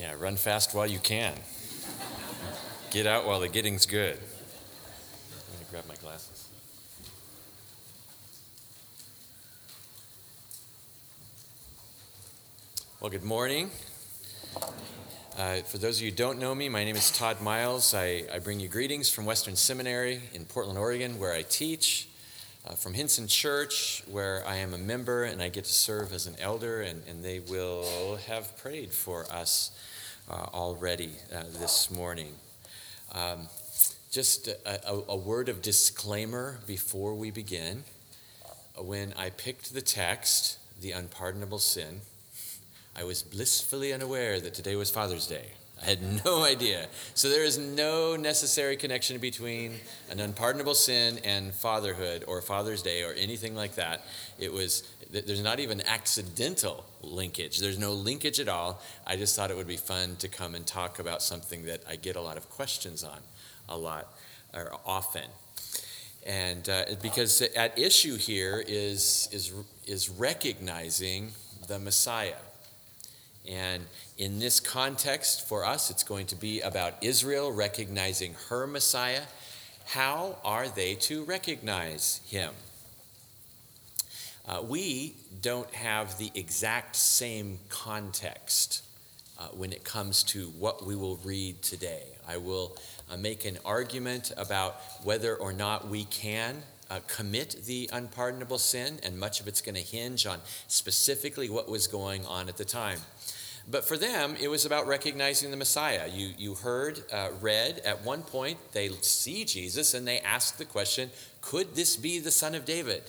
[0.00, 1.34] Yeah, run fast while you can.
[2.90, 4.16] Get out while the getting's good.
[4.16, 6.48] I'm going to grab my glasses.
[12.98, 13.70] Well, good morning.
[15.36, 17.92] Uh, for those of you who don't know me, my name is Todd Miles.
[17.92, 22.08] I, I bring you greetings from Western Seminary in Portland, Oregon, where I teach
[22.66, 26.26] uh, from Hinson Church, where I am a member and I get to serve as
[26.26, 29.72] an elder, and, and they will have prayed for us
[30.30, 32.32] uh, already uh, this morning.
[33.12, 33.48] Um,
[34.12, 37.82] just a, a, a, word of disclaimer before we begin.
[38.76, 42.00] When I picked the text, the unpardonable sin,
[42.96, 45.52] I was blissfully unaware that today was Father's Day.
[45.82, 46.86] I had no idea.
[47.14, 49.74] So there is no necessary connection between
[50.10, 54.04] an unpardonable sin and fatherhood or Father's Day or anything like that.
[54.38, 57.58] It was there's not even accidental linkage.
[57.58, 58.80] There's no linkage at all.
[59.06, 61.96] I just thought it would be fun to come and talk about something that I
[61.96, 63.18] get a lot of questions on
[63.68, 64.12] a lot
[64.54, 65.24] or often.
[66.26, 69.52] And uh, because at issue here is is
[69.86, 71.32] is recognizing
[71.66, 72.34] the Messiah.
[73.48, 73.86] And
[74.18, 79.22] in this context, for us, it's going to be about Israel recognizing her Messiah.
[79.86, 82.52] How are they to recognize him?
[84.46, 88.82] Uh, we don't have the exact same context
[89.38, 92.04] uh, when it comes to what we will read today.
[92.28, 92.76] I will
[93.10, 98.98] uh, make an argument about whether or not we can uh, commit the unpardonable sin,
[99.02, 102.64] and much of it's going to hinge on specifically what was going on at the
[102.64, 102.98] time.
[103.70, 106.08] But for them, it was about recognizing the Messiah.
[106.12, 110.64] You, you heard, uh, read, at one point, they see Jesus and they ask the
[110.64, 113.02] question could this be the Son of David?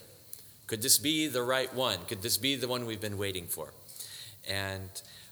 [0.68, 2.00] Could this be the right one?
[2.08, 3.74] Could this be the one we've been waiting for?
[4.48, 4.90] And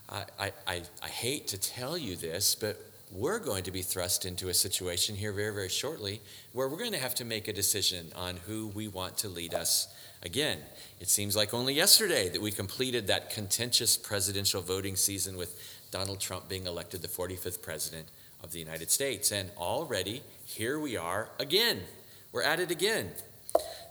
[0.09, 2.77] I, I, I hate to tell you this, but
[3.11, 6.21] we're going to be thrust into a situation here very, very shortly
[6.53, 9.53] where we're going to have to make a decision on who we want to lead
[9.53, 9.87] us
[10.21, 10.59] again.
[10.99, 15.59] It seems like only yesterday that we completed that contentious presidential voting season with
[15.92, 18.08] Donald Trump being elected the 45th president
[18.43, 19.31] of the United States.
[19.31, 21.80] And already, here we are again.
[22.31, 23.11] We're at it again.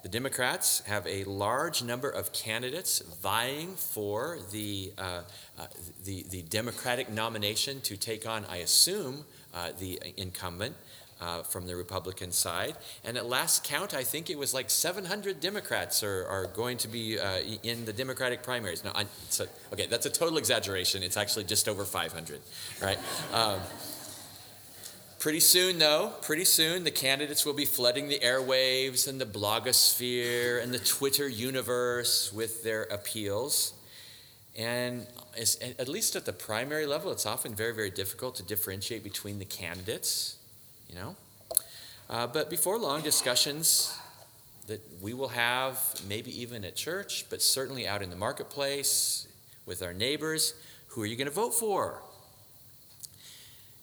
[0.03, 5.23] The Democrats have a large number of candidates vying for the, uh,
[5.59, 5.67] uh,
[6.05, 10.77] the, the, Democratic nomination to take on, I assume, uh, the incumbent.
[11.21, 12.77] Uh, from the Republican side.
[13.05, 16.87] And at last count, I think it was like 700 Democrats are, are going to
[16.87, 18.85] be uh, in the Democratic primaries.
[18.85, 21.03] No, I, so, okay, that's a total exaggeration.
[21.03, 22.41] It's actually just over 500,
[22.81, 22.99] right?
[23.33, 23.59] Um,
[25.19, 30.63] Pretty soon, though, pretty soon, the candidates will be flooding the airwaves and the blogosphere
[30.63, 33.73] and the Twitter universe with their appeals.
[34.57, 39.41] And at least at the primary level, it's often very, very difficult to differentiate between
[39.41, 40.37] the candidates,
[40.89, 41.17] you know.
[42.09, 43.99] Uh, but before long, discussions
[44.69, 49.27] that we will have, maybe even at church, but certainly out in the marketplace
[49.67, 50.55] with our neighbors,
[50.89, 52.03] who are you going to vote for?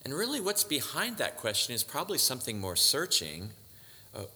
[0.06, 3.50] And really, what's behind that question is probably something more searching.
[4.14, 4.26] Uh,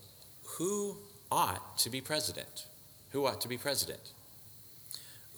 [0.58, 0.96] who
[1.30, 2.66] ought to be president?
[3.10, 4.00] Who ought to be president?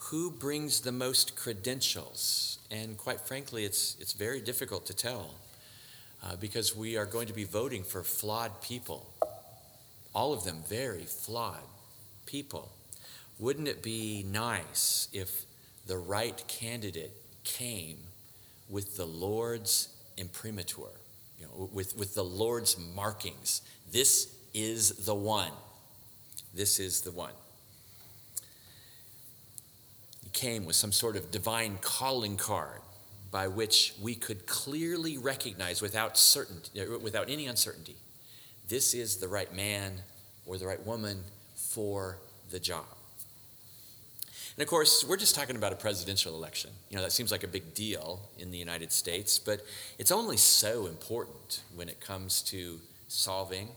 [0.09, 2.57] Who brings the most credentials?
[2.71, 5.35] And quite frankly, it's, it's very difficult to tell
[6.23, 9.13] uh, because we are going to be voting for flawed people.
[10.15, 11.61] All of them very flawed
[12.25, 12.71] people.
[13.37, 15.43] Wouldn't it be nice if
[15.85, 17.13] the right candidate
[17.43, 17.97] came
[18.67, 20.91] with the Lord's imprimatur,
[21.39, 23.61] you know, with, with the Lord's markings.
[23.91, 25.51] This is the one.
[26.53, 27.33] This is the one.
[30.23, 32.81] He came with some sort of divine calling card
[33.31, 37.95] by which we could clearly recognize without certainty, uh, without any uncertainty,
[38.69, 39.91] this is the right man
[40.45, 41.23] or the right woman
[41.55, 42.19] for
[42.51, 42.85] the job.
[44.55, 46.69] And of course, we're just talking about a presidential election.
[46.89, 49.61] You know, that seems like a big deal in the United States, but
[49.97, 53.69] it's only so important when it comes to solving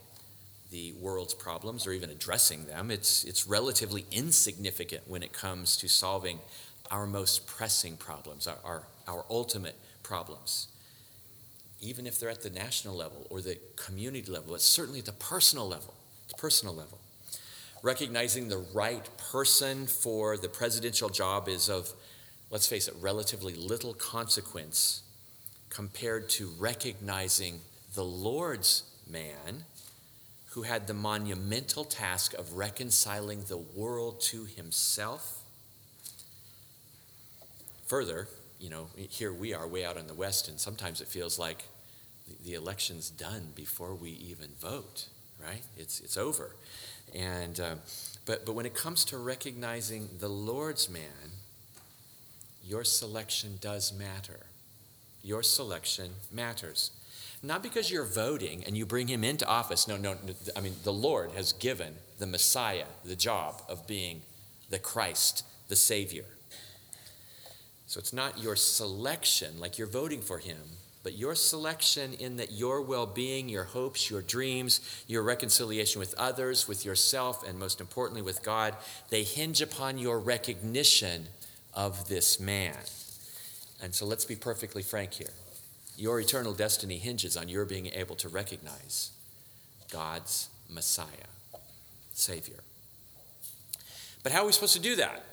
[0.70, 2.90] the world's problems or even addressing them.
[2.90, 6.40] It's, it's relatively insignificant when it comes to solving
[6.90, 10.68] our most pressing problems, our, our, our ultimate problems.
[11.80, 15.12] Even if they're at the national level or the community level, it's certainly at the
[15.12, 15.94] personal level.
[16.26, 16.98] It's personal level
[17.86, 21.92] recognizing the right person for the presidential job is of,
[22.50, 25.04] let's face it, relatively little consequence
[25.70, 27.60] compared to recognizing
[27.94, 29.62] the Lord's man
[30.46, 35.44] who had the monumental task of reconciling the world to himself.
[37.86, 38.26] Further,
[38.58, 41.62] you know, here we are way out in the West, and sometimes it feels like
[42.44, 45.06] the election's done before we even vote,
[45.40, 45.62] right?
[45.76, 46.50] It's, it's over.
[47.14, 47.74] And, uh,
[48.24, 51.32] but, but when it comes to recognizing the Lord's man,
[52.64, 54.46] your selection does matter.
[55.22, 56.90] Your selection matters.
[57.42, 59.86] Not because you're voting and you bring him into office.
[59.86, 60.16] No, no,
[60.56, 64.22] I mean, the Lord has given the Messiah the job of being
[64.70, 66.24] the Christ, the Savior.
[67.86, 70.58] So it's not your selection, like you're voting for him,
[71.06, 76.12] but your selection in that your well being, your hopes, your dreams, your reconciliation with
[76.18, 78.74] others, with yourself, and most importantly with God,
[79.08, 81.28] they hinge upon your recognition
[81.72, 82.74] of this man.
[83.80, 85.30] And so let's be perfectly frank here.
[85.96, 89.12] Your eternal destiny hinges on your being able to recognize
[89.92, 91.06] God's Messiah,
[92.14, 92.64] Savior.
[94.24, 95.24] But how are we supposed to do that?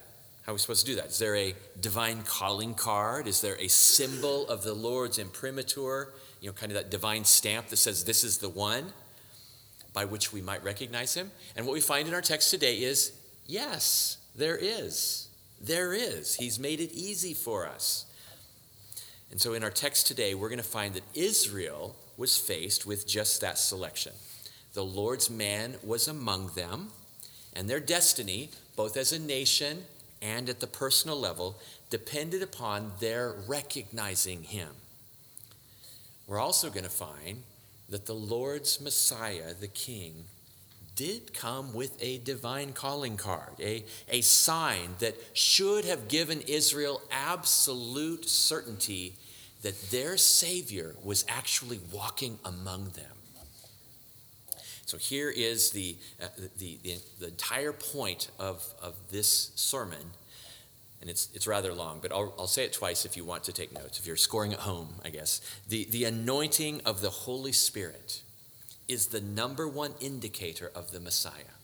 [0.44, 1.06] How are we supposed to do that?
[1.06, 3.26] Is there a divine calling card?
[3.26, 6.10] Is there a symbol of the Lord's imprimatur?
[6.42, 8.92] You know, kind of that divine stamp that says this is the one
[9.94, 11.30] by which we might recognize him?
[11.56, 13.12] And what we find in our text today is
[13.46, 15.28] yes, there is.
[15.62, 16.34] There is.
[16.34, 18.04] He's made it easy for us.
[19.30, 23.08] And so in our text today, we're going to find that Israel was faced with
[23.08, 24.12] just that selection.
[24.74, 26.90] The Lord's man was among them,
[27.56, 29.84] and their destiny, both as a nation
[30.24, 31.58] and at the personal level
[31.90, 34.70] depended upon their recognizing him.
[36.26, 37.42] We're also going to find
[37.90, 40.24] that the Lord's Messiah, the King,
[40.96, 47.02] did come with a divine calling card, a, a sign that should have given Israel
[47.10, 49.14] absolute certainty
[49.62, 53.13] that their Savior was actually walking among them.
[54.86, 56.26] So here is the, uh,
[56.58, 60.12] the, the, the, entire point of, of this sermon.
[61.00, 63.52] And it's, it's rather long, but I'll, I'll say it twice if you want to
[63.52, 65.40] take notes, if you're scoring at home, I guess.
[65.68, 68.22] The, the anointing of the Holy Spirit
[68.88, 71.54] is the number one indicator of the Messiah.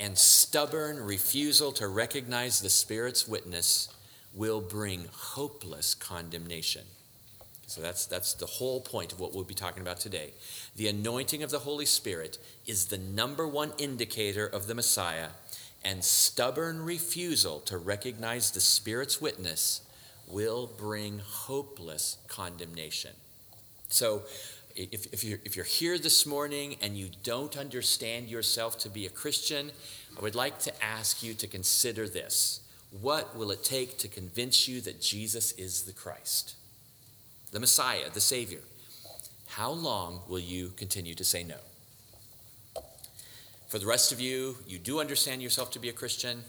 [0.00, 3.88] And stubborn refusal to recognize the Spirit's witness
[4.34, 6.82] will bring hopeless condemnation.
[7.74, 10.30] So that's, that's the whole point of what we'll be talking about today.
[10.76, 12.38] The anointing of the Holy Spirit
[12.68, 15.30] is the number one indicator of the Messiah,
[15.84, 19.80] and stubborn refusal to recognize the Spirit's witness
[20.28, 23.10] will bring hopeless condemnation.
[23.88, 24.22] So,
[24.76, 29.04] if, if, you're, if you're here this morning and you don't understand yourself to be
[29.04, 29.72] a Christian,
[30.16, 32.60] I would like to ask you to consider this.
[33.00, 36.54] What will it take to convince you that Jesus is the Christ?
[37.54, 38.58] The Messiah, the Savior,
[39.46, 41.54] how long will you continue to say no?
[43.68, 46.42] For the rest of you, you do understand yourself to be a Christian.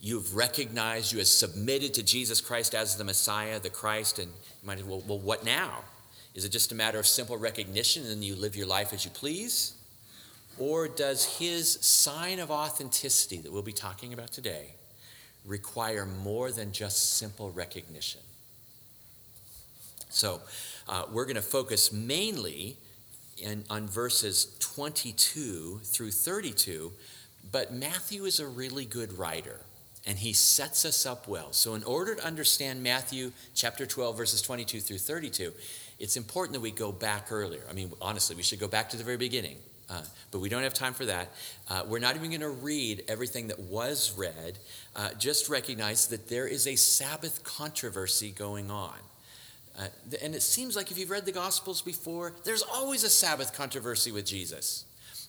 [0.00, 4.66] You've recognized, you have submitted to Jesus Christ as the Messiah, the Christ, and you
[4.66, 5.80] might well, well, what now?
[6.34, 9.10] Is it just a matter of simple recognition and you live your life as you
[9.10, 9.74] please?
[10.58, 14.76] Or does his sign of authenticity that we'll be talking about today
[15.44, 18.22] require more than just simple recognition?
[20.08, 20.40] So
[20.88, 22.76] uh, we're going to focus mainly
[23.38, 26.92] in, on verses 22 through 32,
[27.50, 29.60] but Matthew is a really good writer
[30.06, 31.52] and he sets us up well.
[31.52, 35.52] So, in order to understand Matthew chapter 12, verses 22 through 32,
[35.98, 37.62] it's important that we go back earlier.
[37.70, 39.56] I mean, honestly, we should go back to the very beginning,
[39.88, 41.30] uh, but we don't have time for that.
[41.70, 44.58] Uh, we're not even going to read everything that was read.
[44.94, 48.94] Uh, just recognize that there is a Sabbath controversy going on.
[49.78, 49.86] Uh,
[50.22, 54.12] and it seems like if you've read the Gospels before, there's always a Sabbath controversy
[54.12, 54.84] with Jesus.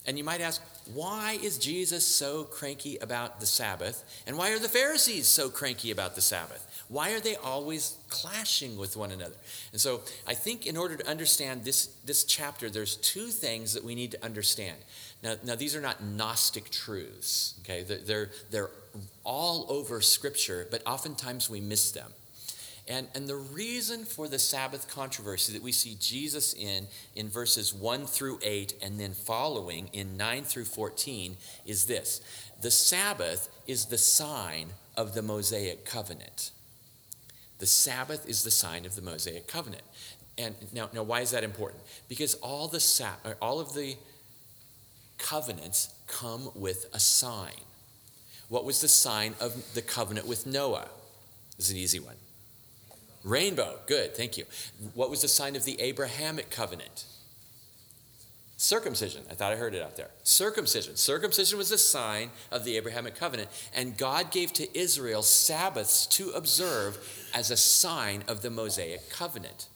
[0.07, 0.61] And you might ask,
[0.93, 4.23] why is Jesus so cranky about the Sabbath?
[4.27, 6.85] And why are the Pharisees so cranky about the Sabbath?
[6.89, 9.33] Why are they always clashing with one another?
[9.71, 13.83] And so I think in order to understand this, this chapter, there's two things that
[13.83, 14.77] we need to understand.
[15.23, 17.81] Now, now these are not Gnostic truths, okay?
[17.81, 18.69] They're, they're, they're
[19.23, 22.11] all over Scripture, but oftentimes we miss them.
[22.87, 27.73] And, and the reason for the Sabbath controversy that we see Jesus in in verses
[27.73, 32.21] 1 through 8 and then following in 9 through 14 is this
[32.61, 36.51] the Sabbath is the sign of the Mosaic covenant.
[37.59, 39.83] The Sabbath is the sign of the Mosaic covenant.
[40.37, 41.81] And now, now why is that important?
[42.09, 43.07] Because all, the,
[43.41, 43.95] all of the
[45.17, 47.61] covenants come with a sign.
[48.49, 50.89] What was the sign of the covenant with Noah?
[51.57, 52.15] This is an easy one.
[53.25, 53.79] Rainbow.
[53.87, 54.15] Good.
[54.15, 54.45] Thank you.
[54.93, 57.05] What was the sign of the Abrahamic covenant?
[58.55, 59.23] Circumcision.
[59.29, 60.11] I thought I heard it out there.
[60.23, 60.95] Circumcision.
[60.95, 66.29] Circumcision was a sign of the Abrahamic covenant, and God gave to Israel Sabbaths to
[66.29, 69.67] observe as a sign of the Mosaic covenant.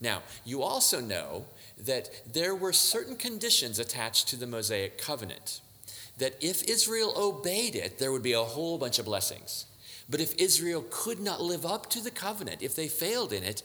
[0.00, 1.44] Now, you also know
[1.76, 5.60] that there were certain conditions attached to the Mosaic covenant.
[6.18, 9.66] That if Israel obeyed it, there would be a whole bunch of blessings.
[10.08, 13.62] But if Israel could not live up to the covenant, if they failed in it,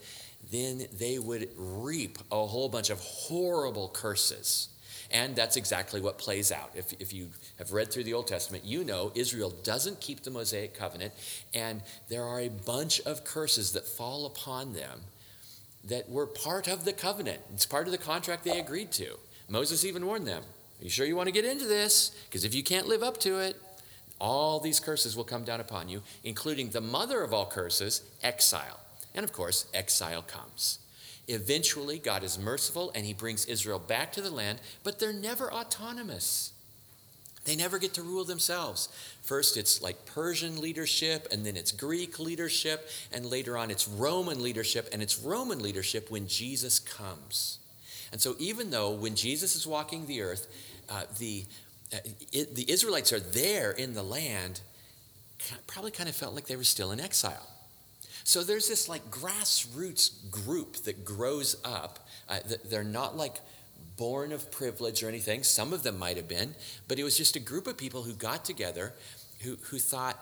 [0.50, 4.68] then they would reap a whole bunch of horrible curses.
[5.12, 6.70] And that's exactly what plays out.
[6.74, 7.28] If, if you
[7.58, 11.12] have read through the Old Testament, you know Israel doesn't keep the Mosaic covenant,
[11.52, 15.00] and there are a bunch of curses that fall upon them
[15.84, 17.40] that were part of the covenant.
[17.52, 19.18] It's part of the contract they agreed to.
[19.48, 20.42] Moses even warned them
[20.80, 22.10] Are you sure you want to get into this?
[22.28, 23.60] Because if you can't live up to it,
[24.20, 28.80] all these curses will come down upon you, including the mother of all curses, exile.
[29.14, 30.78] And of course, exile comes.
[31.26, 35.52] Eventually, God is merciful and he brings Israel back to the land, but they're never
[35.52, 36.52] autonomous.
[37.44, 38.88] They never get to rule themselves.
[39.22, 44.42] First, it's like Persian leadership, and then it's Greek leadership, and later on, it's Roman
[44.42, 47.58] leadership, and it's Roman leadership when Jesus comes.
[48.12, 50.48] And so, even though when Jesus is walking the earth,
[50.90, 51.44] uh, the,
[52.32, 54.60] it, the Israelites are there in the land,
[55.66, 57.48] probably kind of felt like they were still in exile.
[58.24, 62.06] So there's this like grassroots group that grows up.
[62.28, 63.40] Uh, they're not like
[63.96, 65.42] born of privilege or anything.
[65.42, 66.54] Some of them might have been,
[66.86, 68.92] but it was just a group of people who got together
[69.42, 70.18] who, who thought,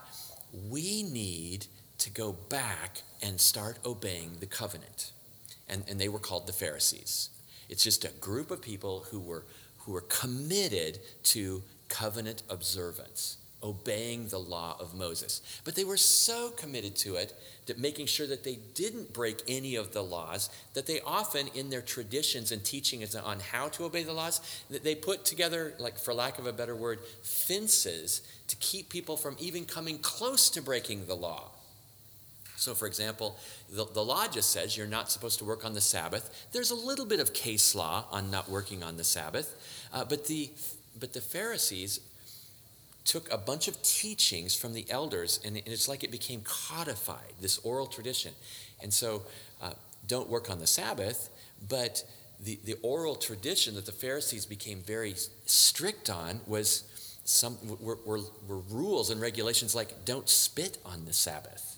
[0.71, 1.67] we need
[1.99, 5.13] to go back and start obeying the covenant.
[5.69, 7.31] And, and they were called the Pharisees.
[7.69, 9.45] It's just a group of people who were,
[9.89, 15.41] who were committed to covenant observance obeying the law of Moses.
[15.65, 17.33] But they were so committed to it
[17.67, 21.71] that making sure that they didn't break any of the laws, that they often, in
[21.71, 25.99] their traditions and teachings on how to obey the laws, that they put together, like
[25.99, 30.61] for lack of a better word, fences to keep people from even coming close to
[30.61, 31.45] breaking the law.
[32.59, 33.37] So, for example,
[33.71, 36.49] the, the law just says you're not supposed to work on the Sabbath.
[36.51, 40.27] There's a little bit of case law on not working on the Sabbath, uh, but
[40.27, 40.51] the
[40.99, 42.01] but the Pharisees
[43.05, 47.59] took a bunch of teachings from the elders, and it's like it became codified, this
[47.59, 48.33] oral tradition.
[48.83, 49.23] And so,
[49.63, 49.71] uh,
[50.07, 51.31] don't work on the Sabbath,
[51.69, 52.05] but
[52.41, 55.15] the, the oral tradition that the Pharisees became very
[55.47, 56.85] strict on was
[57.25, 61.78] some were, were, were rules and regulations like don't spit on the Sabbath.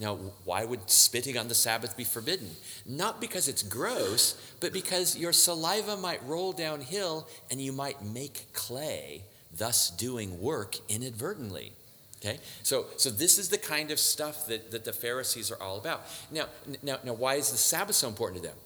[0.00, 2.50] Now, why would spitting on the Sabbath be forbidden?
[2.84, 8.52] Not because it's gross, but because your saliva might roll downhill and you might make
[8.52, 9.22] clay
[9.56, 11.72] thus doing work inadvertently.
[12.20, 12.38] Okay?
[12.62, 16.06] So, so this is the kind of stuff that, that the Pharisees are all about.
[16.30, 16.46] Now,
[16.82, 18.56] now, now, why is the Sabbath so important to them?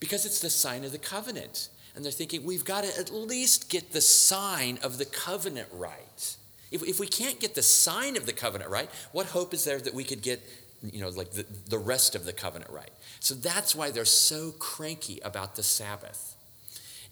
[0.00, 1.68] Because it's the sign of the covenant.
[1.94, 6.36] And they're thinking, we've got to at least get the sign of the covenant right.
[6.70, 9.78] If, if we can't get the sign of the covenant right, what hope is there
[9.78, 10.40] that we could get,
[10.82, 12.90] you know, like the, the rest of the covenant right?
[13.20, 16.36] So that's why they're so cranky about the Sabbath.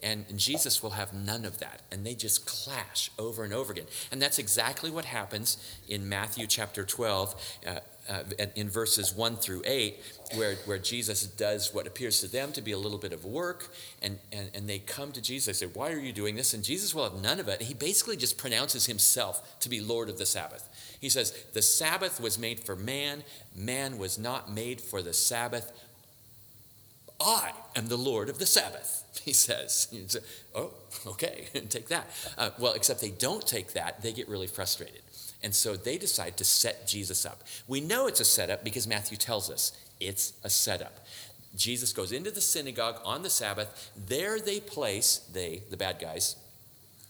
[0.02, 1.82] And Jesus will have none of that.
[1.92, 3.84] And they just clash over and over again.
[4.10, 5.58] And that's exactly what happens
[5.88, 7.58] in Matthew chapter 12.
[7.66, 7.74] Uh,
[8.08, 8.24] uh,
[8.56, 9.96] in verses 1 through 8,
[10.34, 13.68] where, where Jesus does what appears to them to be a little bit of work,
[14.02, 15.60] and, and, and they come to Jesus.
[15.60, 16.52] They say, Why are you doing this?
[16.52, 17.62] And Jesus will have none of it.
[17.62, 20.68] He basically just pronounces himself to be Lord of the Sabbath.
[21.00, 23.24] He says, The Sabbath was made for man,
[23.56, 25.72] man was not made for the Sabbath.
[27.20, 29.88] I am the Lord of the Sabbath, he says.
[30.06, 30.20] Say,
[30.54, 30.72] oh,
[31.06, 32.08] okay, take that.
[32.38, 35.02] Uh, well, except they don't take that, they get really frustrated.
[35.42, 37.42] And so they decide to set Jesus up.
[37.66, 41.06] We know it's a setup because Matthew tells us it's a setup.
[41.56, 43.90] Jesus goes into the synagogue on the Sabbath.
[44.06, 46.36] There they place, they, the bad guys,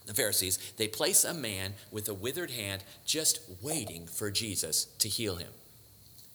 [0.07, 5.09] the Pharisees, they place a man with a withered hand just waiting for Jesus to
[5.09, 5.51] heal him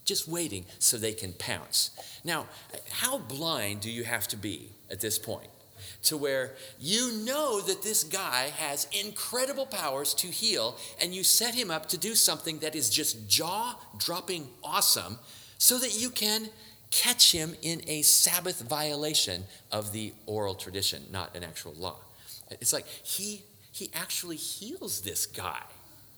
[0.06, 1.92] just waiting so they can pounce.
[2.24, 2.48] Now,
[2.92, 5.50] how blind do you have to be at this point?
[6.04, 11.54] To where you know that this guy has incredible powers to heal, and you set
[11.54, 15.20] him up to do something that is just jaw dropping awesome
[15.58, 16.50] so that you can
[16.92, 21.98] catch him in a Sabbath violation of the oral tradition, not an actual law.
[22.52, 23.44] It's like he,
[23.76, 25.62] he actually heals this guy.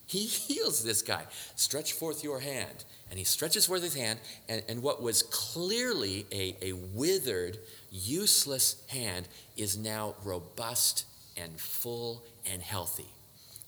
[0.06, 1.24] He heals this guy.
[1.56, 2.86] Stretch forth your hand.
[3.10, 7.58] And he stretches forth his hand, and, and what was clearly a, a withered,
[7.90, 11.06] useless hand is now robust
[11.38, 12.22] and full
[12.52, 13.08] and healthy.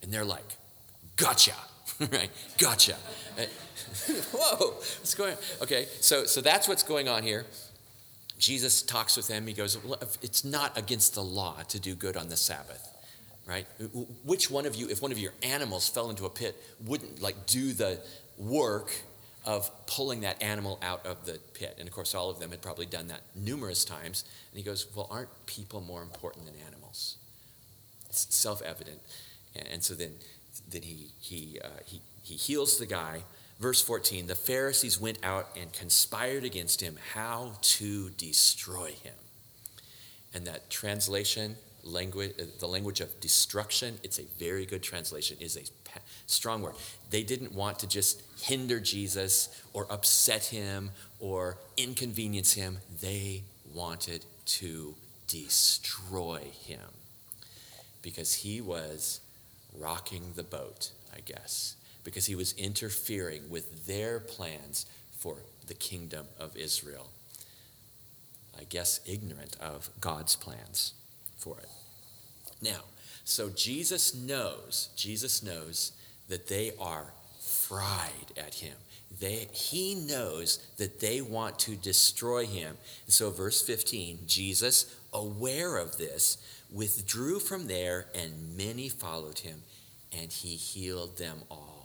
[0.04, 0.58] And they're like,
[1.16, 1.54] gotcha,
[2.00, 2.30] right?
[2.58, 2.96] Gotcha.
[3.38, 3.44] Uh,
[4.34, 5.40] whoa, what's going on?
[5.62, 7.46] Okay, so, so that's what's going on here.
[8.38, 9.48] Jesus talks with them.
[9.48, 9.78] He goes,
[10.22, 12.88] It's not against the law to do good on the Sabbath,
[13.50, 13.66] right?
[14.24, 17.48] Which one of you, if one of your animals fell into a pit, wouldn't like
[17.48, 18.00] do the
[18.38, 18.94] work
[19.46, 21.76] of pulling that animal out of the pit?
[21.80, 24.24] And of course, all of them had probably done that numerous times.
[24.52, 27.18] And he goes, Well, aren't people more important than animals?
[28.10, 29.00] It's self evident.
[29.72, 30.12] And so then,
[30.70, 33.24] then he, he, uh, he, he heals the guy
[33.60, 39.14] Verse 14 the Pharisees went out and conspired against him how to destroy him.
[40.34, 45.58] And that translation, language, uh, the language of destruction, it's a very good translation, is
[45.58, 45.64] a
[46.28, 46.76] strong word.
[47.10, 52.80] They didn't want to just hinder Jesus or upset him or inconvenience him.
[53.02, 53.44] They
[53.74, 54.96] wanted to
[55.28, 56.80] destroy him
[58.02, 59.22] because he was
[59.78, 66.26] rocking the boat, I guess because he was interfering with their plans for the kingdom
[66.40, 67.10] of Israel.
[68.60, 70.94] I guess ignorant of God's plans
[71.40, 71.70] for it.
[72.62, 72.82] Now,
[73.24, 75.94] so Jesus knows, Jesus knows
[76.28, 78.76] that they are fried at him.
[79.20, 82.78] They, he knows that they want to destroy him.
[83.06, 86.38] And so, verse 15 Jesus, aware of this,
[86.72, 89.64] withdrew from there, and many followed him,
[90.16, 91.80] and he healed them all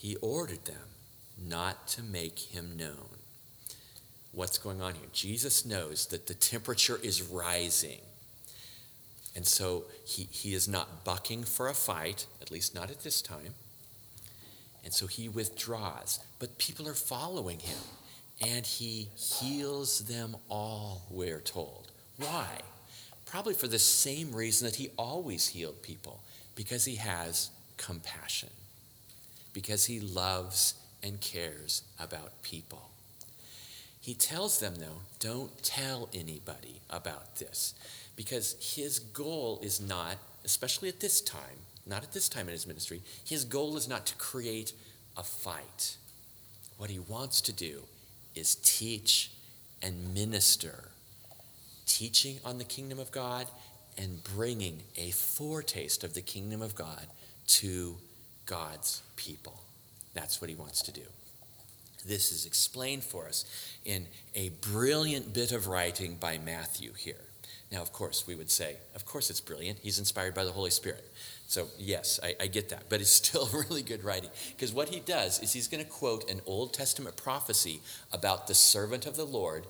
[0.00, 0.88] he ordered them
[1.38, 3.19] not to make him known.
[4.32, 5.08] What's going on here?
[5.12, 8.00] Jesus knows that the temperature is rising.
[9.34, 13.22] And so he, he is not bucking for a fight, at least not at this
[13.22, 13.54] time.
[14.84, 16.20] And so he withdraws.
[16.38, 17.78] But people are following him.
[18.40, 21.90] And he heals them all, we're told.
[22.16, 22.46] Why?
[23.26, 26.20] Probably for the same reason that he always healed people
[26.54, 28.48] because he has compassion
[29.52, 32.89] because he loves and cares about people.
[34.00, 37.74] He tells them, though, don't tell anybody about this
[38.16, 42.66] because his goal is not, especially at this time, not at this time in his
[42.66, 44.72] ministry, his goal is not to create
[45.16, 45.96] a fight.
[46.78, 47.82] What he wants to do
[48.34, 49.32] is teach
[49.82, 50.88] and minister,
[51.86, 53.46] teaching on the kingdom of God
[53.98, 57.06] and bringing a foretaste of the kingdom of God
[57.48, 57.96] to
[58.46, 59.62] God's people.
[60.14, 61.02] That's what he wants to do.
[62.06, 63.44] This is explained for us
[63.84, 67.20] in a brilliant bit of writing by Matthew here.
[67.72, 69.78] Now, of course, we would say, of course it's brilliant.
[69.80, 71.04] He's inspired by the Holy Spirit.
[71.46, 72.84] So, yes, I, I get that.
[72.88, 74.30] But it's still really good writing.
[74.48, 77.80] Because what he does is he's going to quote an Old Testament prophecy
[78.12, 79.66] about the servant of the Lord,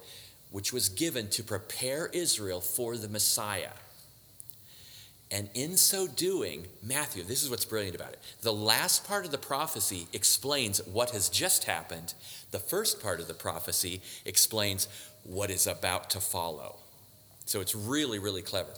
[0.51, 3.73] which was given to prepare Israel for the Messiah.
[5.33, 8.19] And in so doing, Matthew, this is what's brilliant about it.
[8.43, 12.15] The last part of the prophecy explains what has just happened.
[12.51, 14.89] The first part of the prophecy explains
[15.23, 16.77] what is about to follow.
[17.47, 18.73] So it's really, really clever.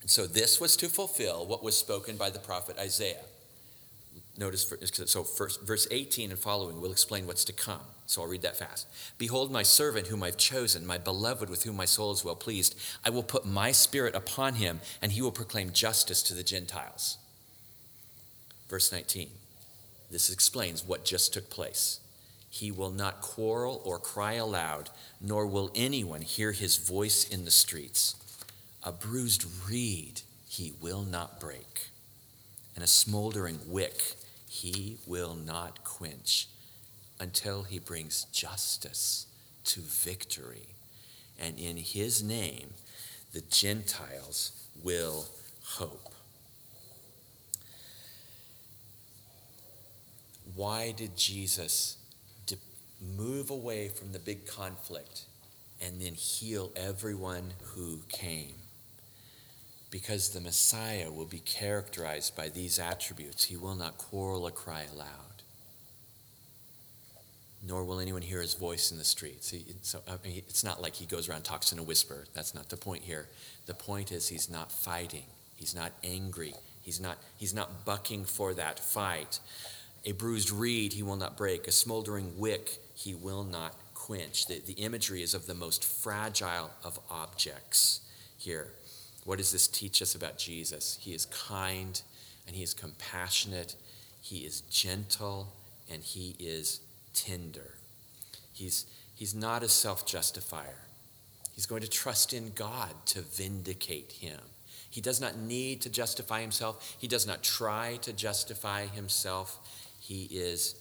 [0.00, 3.22] And so this was to fulfill what was spoken by the prophet Isaiah.
[4.42, 4.74] Notice,
[5.06, 7.82] so first, verse 18 and following will explain what's to come.
[8.06, 8.88] So I'll read that fast.
[9.16, 12.76] Behold, my servant whom I've chosen, my beloved with whom my soul is well pleased.
[13.04, 17.18] I will put my spirit upon him, and he will proclaim justice to the Gentiles.
[18.68, 19.28] Verse 19.
[20.10, 22.00] This explains what just took place.
[22.50, 27.52] He will not quarrel or cry aloud, nor will anyone hear his voice in the
[27.52, 28.16] streets.
[28.82, 31.90] A bruised reed he will not break,
[32.74, 34.16] and a smoldering wick
[34.52, 36.46] he will not quench
[37.18, 39.26] until he brings justice
[39.64, 40.74] to victory.
[41.40, 42.74] And in his name,
[43.32, 44.52] the Gentiles
[44.84, 45.24] will
[45.64, 46.12] hope.
[50.54, 51.96] Why did Jesus
[53.16, 55.22] move away from the big conflict
[55.80, 58.61] and then heal everyone who came?
[59.92, 63.44] Because the Messiah will be characterized by these attributes.
[63.44, 65.42] He will not quarrel or cry aloud,
[67.64, 69.50] nor will anyone hear his voice in the streets.
[69.50, 72.24] He, so, I mean, it's not like he goes around talks in a whisper.
[72.32, 73.28] That's not the point here.
[73.66, 75.26] The point is he's not fighting.
[75.56, 76.54] He's not angry.
[76.80, 79.40] He's not, he's not bucking for that fight.
[80.06, 81.68] A bruised reed he will not break.
[81.68, 84.46] A smoldering wick he will not quench.
[84.46, 88.00] The, the imagery is of the most fragile of objects
[88.38, 88.68] here.
[89.24, 90.98] What does this teach us about Jesus?
[91.00, 92.00] He is kind
[92.46, 93.76] and he is compassionate,
[94.20, 95.52] he is gentle,
[95.90, 96.80] and he is
[97.14, 97.74] tender.
[98.52, 100.78] He's, he's not a self justifier.
[101.54, 104.40] He's going to trust in God to vindicate him.
[104.90, 109.58] He does not need to justify himself, he does not try to justify himself.
[110.00, 110.74] He is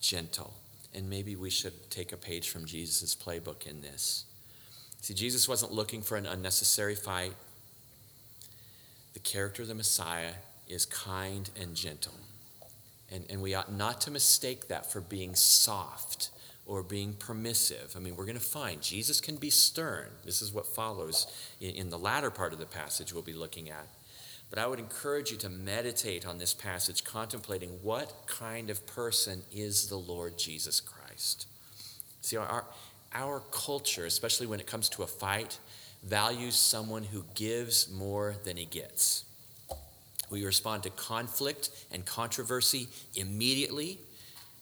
[0.00, 0.54] gentle
[0.94, 4.24] and maybe we should take a page from Jesus' playbook in this.
[5.00, 7.34] See, Jesus wasn't looking for an unnecessary fight.
[9.14, 10.32] The character of the Messiah
[10.68, 12.14] is kind and gentle.
[13.10, 16.30] And, and we ought not to mistake that for being soft
[16.64, 17.94] or being permissive.
[17.96, 20.08] I mean, we're going to find Jesus can be stern.
[20.24, 21.26] This is what follows
[21.60, 23.86] in, in the latter part of the passage we'll be looking at.
[24.48, 29.42] But I would encourage you to meditate on this passage, contemplating what kind of person
[29.50, 31.46] is the Lord Jesus Christ.
[32.20, 32.64] See, our,
[33.14, 35.58] our culture, especially when it comes to a fight,
[36.02, 39.24] values someone who gives more than he gets.
[40.30, 43.98] We respond to conflict and controversy immediately,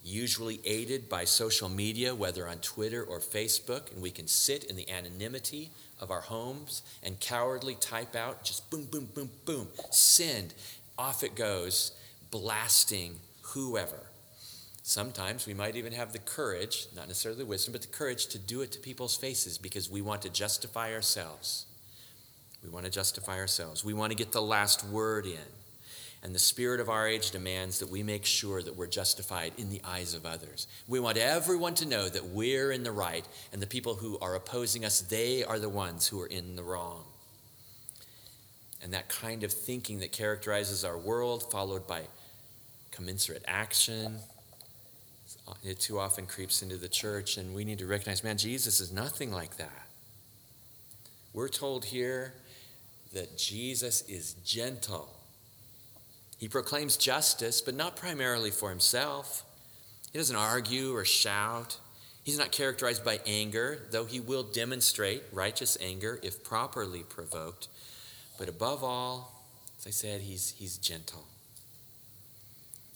[0.02, 4.76] usually aided by social media, whether on Twitter or Facebook, and we can sit in
[4.76, 10.54] the anonymity of our homes and cowardly type out just boom, boom, boom, boom, send.
[10.98, 11.92] Off it goes,
[12.30, 14.09] blasting whoever.
[14.82, 18.38] Sometimes we might even have the courage, not necessarily the wisdom, but the courage to
[18.38, 21.66] do it to people's faces because we want to justify ourselves.
[22.62, 23.84] We want to justify ourselves.
[23.84, 25.38] We want to get the last word in.
[26.22, 29.70] And the spirit of our age demands that we make sure that we're justified in
[29.70, 30.66] the eyes of others.
[30.86, 34.34] We want everyone to know that we're in the right, and the people who are
[34.34, 37.04] opposing us, they are the ones who are in the wrong.
[38.82, 42.02] And that kind of thinking that characterizes our world, followed by
[42.90, 44.18] commensurate action,
[45.50, 48.80] Uh, it too often creeps into the church, and we need to recognize man, Jesus
[48.80, 49.88] is nothing like that.
[51.32, 52.34] We're told here
[53.12, 55.08] that Jesus is gentle
[56.40, 59.44] he proclaims justice, but not primarily for himself.
[60.10, 61.76] He doesn't argue or shout.
[62.22, 67.68] He's not characterized by anger, though he will demonstrate righteous anger if properly provoked.
[68.38, 69.44] But above all,
[69.78, 71.26] as I said, he's, he's gentle.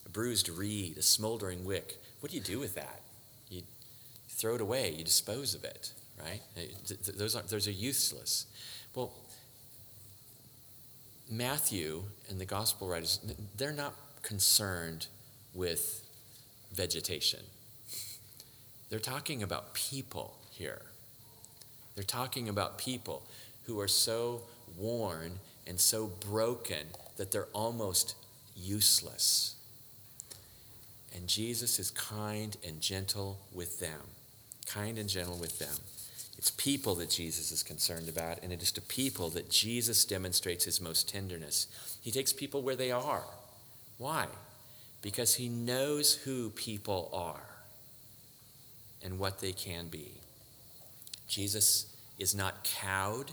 [0.07, 1.99] A bruised reed, a smoldering wick.
[2.25, 3.03] What do you do with that?
[3.51, 3.61] You
[4.31, 6.41] throw it away, you dispose of it, right?
[7.19, 8.47] Those are, those are useless.
[8.95, 9.13] Well,
[11.31, 13.21] Matthew and the gospel writers,
[13.59, 15.09] they're not concerned
[15.53, 16.03] with
[16.73, 17.41] vegetation.
[18.89, 20.81] They're talking about people here.
[21.95, 23.23] They're talking about people
[23.65, 24.45] who are so
[24.79, 26.87] worn and so broken
[27.19, 28.15] that they're almost
[28.57, 29.57] useless.
[31.14, 34.00] And Jesus is kind and gentle with them.
[34.66, 35.77] Kind and gentle with them.
[36.37, 40.64] It's people that Jesus is concerned about, and it is to people that Jesus demonstrates
[40.64, 41.68] his most tenderness.
[42.03, 43.24] He takes people where they are.
[43.98, 44.27] Why?
[45.00, 47.46] Because he knows who people are
[49.03, 50.12] and what they can be.
[51.29, 51.87] Jesus
[52.18, 53.31] is not cowed,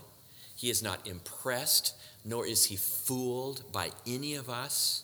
[0.55, 5.03] he is not impressed, nor is he fooled by any of us.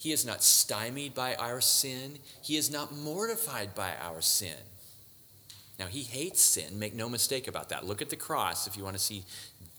[0.00, 4.56] He is not stymied by our sin, he is not mortified by our sin.
[5.78, 7.86] Now, he hates sin, make no mistake about that.
[7.86, 9.24] Look at the cross if you want to see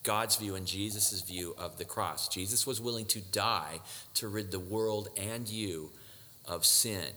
[0.03, 2.27] God's view and Jesus' view of the cross.
[2.27, 3.79] Jesus was willing to die
[4.15, 5.89] to rid the world and you
[6.47, 7.09] of sin.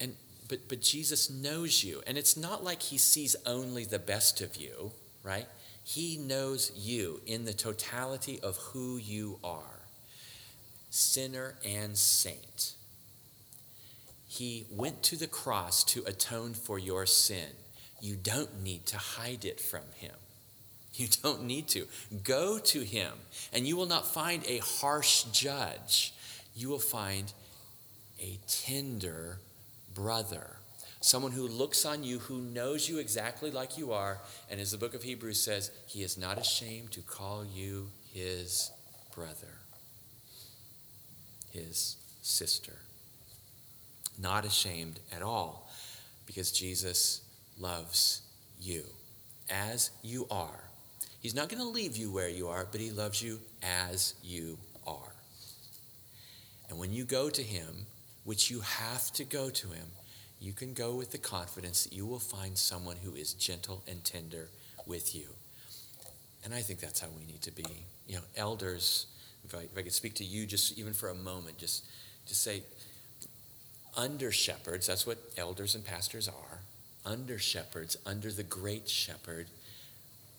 [0.00, 0.16] And
[0.48, 4.56] but but Jesus knows you, and it's not like he sees only the best of
[4.56, 4.90] you,
[5.22, 5.46] right?
[5.84, 9.79] He knows you in the totality of who you are.
[10.90, 12.74] Sinner and saint.
[14.28, 17.48] He went to the cross to atone for your sin.
[18.00, 20.14] You don't need to hide it from him.
[20.94, 21.86] You don't need to.
[22.24, 23.12] Go to him,
[23.52, 26.12] and you will not find a harsh judge.
[26.54, 27.32] You will find
[28.20, 29.38] a tender
[29.94, 30.56] brother,
[31.00, 34.18] someone who looks on you, who knows you exactly like you are,
[34.50, 38.70] and as the book of Hebrews says, he is not ashamed to call you his
[39.14, 39.59] brother,
[41.50, 42.76] his sister
[44.20, 45.68] not ashamed at all
[46.26, 47.22] because Jesus
[47.58, 48.22] loves
[48.60, 48.84] you
[49.48, 50.64] as you are.
[51.20, 54.58] He's not going to leave you where you are, but He loves you as you
[54.86, 55.12] are.
[56.68, 57.86] And when you go to Him,
[58.24, 59.86] which you have to go to Him,
[60.40, 64.02] you can go with the confidence that you will find someone who is gentle and
[64.04, 64.48] tender
[64.86, 65.26] with you.
[66.42, 67.66] And I think that's how we need to be.
[68.06, 69.06] You know, elders,
[69.44, 71.84] if I, if I could speak to you just even for a moment, just,
[72.26, 72.62] just say,
[73.96, 76.60] under shepherds, that's what elders and pastors are,
[77.04, 79.46] under shepherds, under the great shepherd,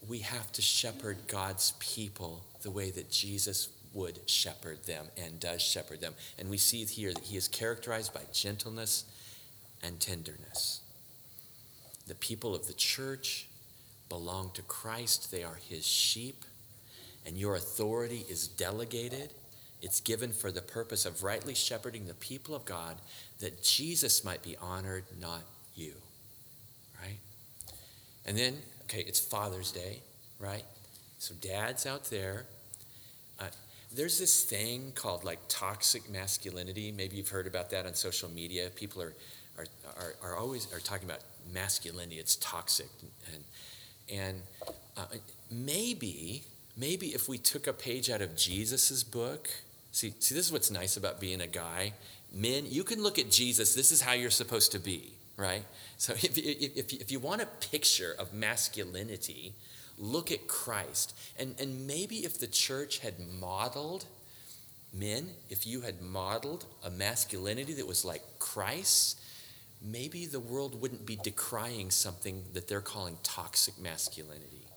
[0.07, 5.61] we have to shepherd God's people the way that Jesus would shepherd them and does
[5.61, 6.13] shepherd them.
[6.39, 9.05] And we see here that he is characterized by gentleness
[9.83, 10.81] and tenderness.
[12.07, 13.47] The people of the church
[14.09, 16.45] belong to Christ, they are his sheep,
[17.25, 19.34] and your authority is delegated
[19.81, 22.97] It's given for the purpose of rightly shepherding the people of God
[23.39, 25.41] that Jesus might be honored, not
[25.75, 25.93] you.
[27.01, 27.17] Right?
[28.25, 30.01] And then, okay, it's Father's Day,
[30.39, 30.63] right?
[31.17, 32.45] So, dads out there,
[33.39, 33.45] uh,
[33.95, 36.91] there's this thing called like toxic masculinity.
[36.91, 38.69] Maybe you've heard about that on social media.
[38.75, 39.13] People are,
[39.57, 39.65] are,
[39.97, 42.19] are, are always are talking about masculinity.
[42.19, 42.89] It's toxic.
[43.34, 43.43] And,
[44.19, 44.41] and
[44.95, 45.05] uh,
[45.49, 46.43] maybe,
[46.77, 49.49] maybe if we took a page out of Jesus's book,
[49.91, 51.93] see, see, this is what's nice about being a guy.
[52.34, 53.75] Men, you can look at Jesus.
[53.75, 55.63] This is how you're supposed to be, right?
[55.97, 59.53] So if, if, if, if you want a picture of masculinity,
[59.97, 61.15] look at Christ.
[61.38, 64.05] And, and maybe if the church had modeled,
[64.93, 69.19] men, if you had modeled a masculinity that was like Christ,
[69.81, 74.67] maybe the world wouldn't be decrying something that they're calling toxic masculinity.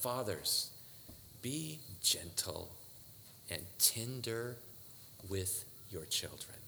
[0.00, 0.70] Fathers,
[1.46, 2.68] be gentle
[3.52, 4.56] and tender
[5.28, 6.58] with your children.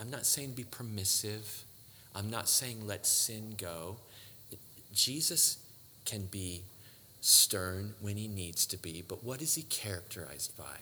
[0.00, 1.64] I'm not saying be permissive.
[2.14, 3.96] I'm not saying let sin go.
[4.94, 5.58] Jesus
[6.04, 6.62] can be
[7.20, 10.78] stern when he needs to be, but what is he characterized by?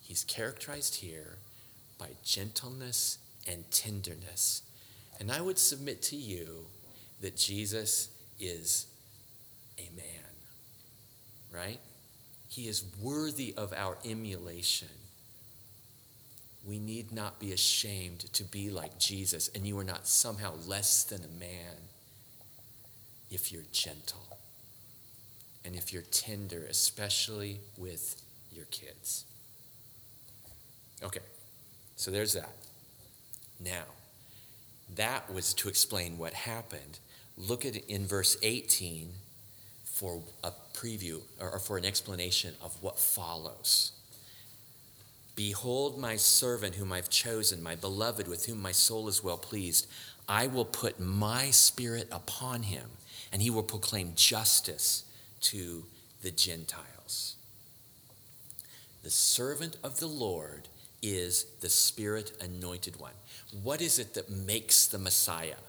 [0.00, 1.38] He's characterized here
[1.98, 4.62] by gentleness and tenderness.
[5.18, 6.66] And I would submit to you
[7.22, 8.86] that Jesus is
[9.78, 10.17] a man,
[11.52, 11.78] right?
[12.48, 14.88] He is worthy of our emulation.
[16.66, 21.04] We need not be ashamed to be like Jesus, and you are not somehow less
[21.04, 21.74] than a man
[23.30, 24.38] if you're gentle
[25.64, 29.24] and if you're tender, especially with your kids.
[31.02, 31.20] Okay,
[31.96, 32.52] so there's that.
[33.60, 33.84] Now,
[34.96, 36.98] that was to explain what happened.
[37.36, 39.10] Look at in verse 18
[39.98, 43.90] for a preview or for an explanation of what follows.
[45.34, 49.88] Behold, my servant whom I've chosen, my beloved with whom my soul is well pleased.
[50.28, 52.90] I will put my spirit upon him
[53.32, 55.02] and he will proclaim justice
[55.40, 55.82] to
[56.22, 57.34] the Gentiles.
[59.02, 60.68] The servant of the Lord
[61.02, 63.14] is the Spirit anointed one.
[63.64, 65.62] What is it that makes the Messiah?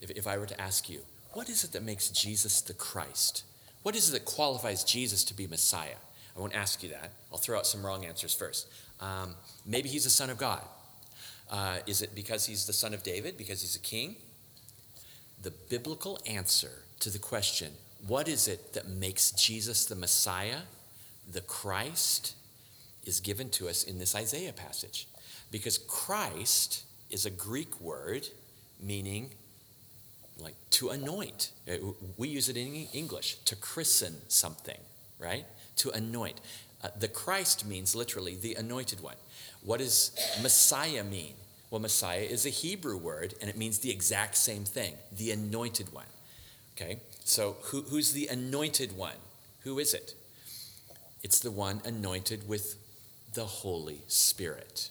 [0.00, 1.00] If, if I were to ask you,
[1.32, 3.44] what is it that makes Jesus the Christ?
[3.82, 5.96] What is it that qualifies Jesus to be Messiah?
[6.36, 7.12] I won't ask you that.
[7.32, 8.68] I'll throw out some wrong answers first.
[9.00, 9.34] Um,
[9.66, 10.62] maybe he's the Son of God.
[11.50, 14.16] Uh, is it because he's the son of David, because he's a king?
[15.42, 17.72] the biblical answer to the question,
[18.06, 20.60] what is it that makes Jesus the Messiah,
[21.30, 22.34] the Christ,
[23.04, 25.06] is given to us in this Isaiah passage.
[25.50, 28.28] Because Christ is a Greek word
[28.80, 29.30] meaning
[30.38, 31.52] like to anoint.
[31.70, 31.76] Uh,
[32.16, 34.78] we use it in English, to christen something,
[35.18, 35.44] right?
[35.76, 36.40] To anoint.
[36.82, 39.16] Uh, the Christ means literally the anointed one.
[39.64, 41.34] What does Messiah mean?
[41.70, 45.92] Well, Messiah is a Hebrew word, and it means the exact same thing the anointed
[45.92, 46.06] one.
[46.76, 47.00] Okay?
[47.24, 49.16] So, who, who's the anointed one?
[49.64, 50.14] Who is it?
[51.22, 52.76] It's the one anointed with
[53.34, 54.90] the Holy Spirit.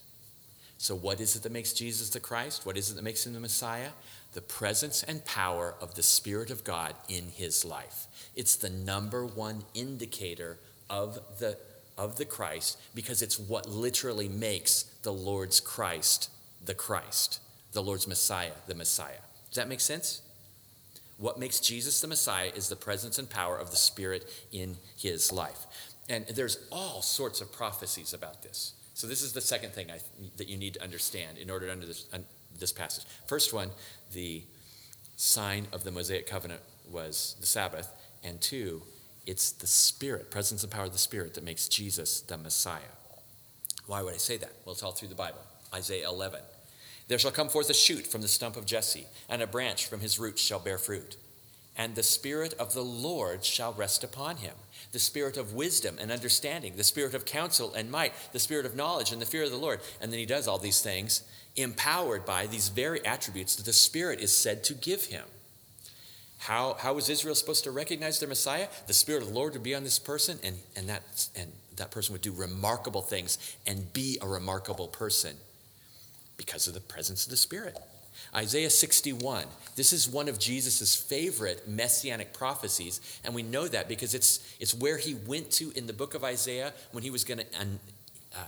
[0.77, 2.65] So, what is it that makes Jesus the Christ?
[2.65, 3.89] What is it that makes him the Messiah?
[4.38, 8.06] The presence and power of the Spirit of God in his life.
[8.36, 10.60] It's the number one indicator
[10.91, 11.58] of the,
[11.97, 16.30] of the Christ because it's what literally makes the Lord's Christ
[16.63, 17.39] the Christ,
[17.71, 19.23] the Lord's Messiah, the Messiah.
[19.50, 20.21] Does that make sense?
[21.17, 25.32] What makes Jesus the Messiah is the presence and power of the Spirit in his
[25.32, 25.65] life.
[26.08, 28.73] And there's all sorts of prophecies about this.
[28.93, 29.97] So, this is the second thing I,
[30.38, 32.26] that you need to understand in order to understand
[32.60, 33.06] this passage.
[33.26, 33.70] First one,
[34.13, 34.43] the
[35.15, 37.89] sign of the Mosaic covenant was the Sabbath.
[38.24, 38.82] And two,
[39.26, 42.80] it's the Spirit, presence and power of the Spirit, that makes Jesus the Messiah.
[43.86, 44.52] Why would I say that?
[44.65, 45.39] Well, it's all through the Bible.
[45.74, 46.39] Isaiah 11.
[47.08, 50.02] There shall come forth a shoot from the stump of Jesse, and a branch from
[50.02, 51.15] his roots shall bear fruit.
[51.77, 54.55] And the Spirit of the Lord shall rest upon him
[54.91, 58.75] the Spirit of wisdom and understanding, the Spirit of counsel and might, the Spirit of
[58.75, 59.79] knowledge and the fear of the Lord.
[60.01, 61.23] And then he does all these things,
[61.55, 65.25] empowered by these very attributes that the Spirit is said to give him.
[66.39, 68.67] How, how was Israel supposed to recognize their Messiah?
[68.85, 71.91] The Spirit of the Lord would be on this person, and, and, that, and that
[71.91, 75.35] person would do remarkable things and be a remarkable person
[76.37, 77.77] because of the presence of the Spirit.
[78.36, 84.13] Isaiah 61, this is one of Jesus' favorite messianic prophecies, and we know that because
[84.13, 87.39] it's, it's where he went to in the book of Isaiah when he was going
[87.39, 87.45] to
[88.36, 88.39] uh,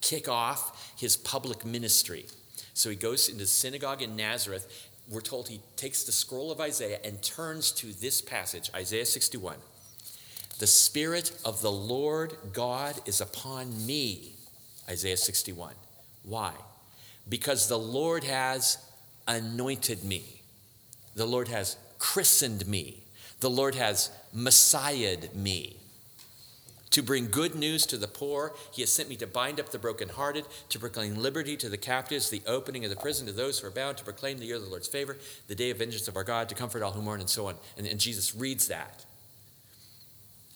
[0.00, 2.26] kick off his public ministry.
[2.74, 4.90] So he goes into the synagogue in Nazareth.
[5.08, 9.56] We're told he takes the scroll of Isaiah and turns to this passage, Isaiah 61.
[10.58, 14.32] The The Spirit of the Lord God is upon me.
[14.88, 15.74] Isaiah 61.
[16.24, 16.52] Why?
[17.28, 18.78] Because the Lord has
[19.26, 20.42] anointed me.
[21.14, 23.02] The Lord has christened me.
[23.40, 25.76] The Lord has messiahed me.
[26.90, 29.80] To bring good news to the poor, he has sent me to bind up the
[29.80, 33.66] brokenhearted, to proclaim liberty to the captives, the opening of the prison to those who
[33.66, 35.16] are bound, to proclaim the year of the Lord's favor,
[35.48, 37.56] the day of vengeance of our God, to comfort all who mourn, and so on.
[37.76, 39.04] And, and Jesus reads that,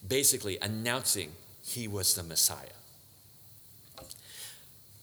[0.06, 1.32] basically announcing
[1.64, 2.66] he was the Messiah.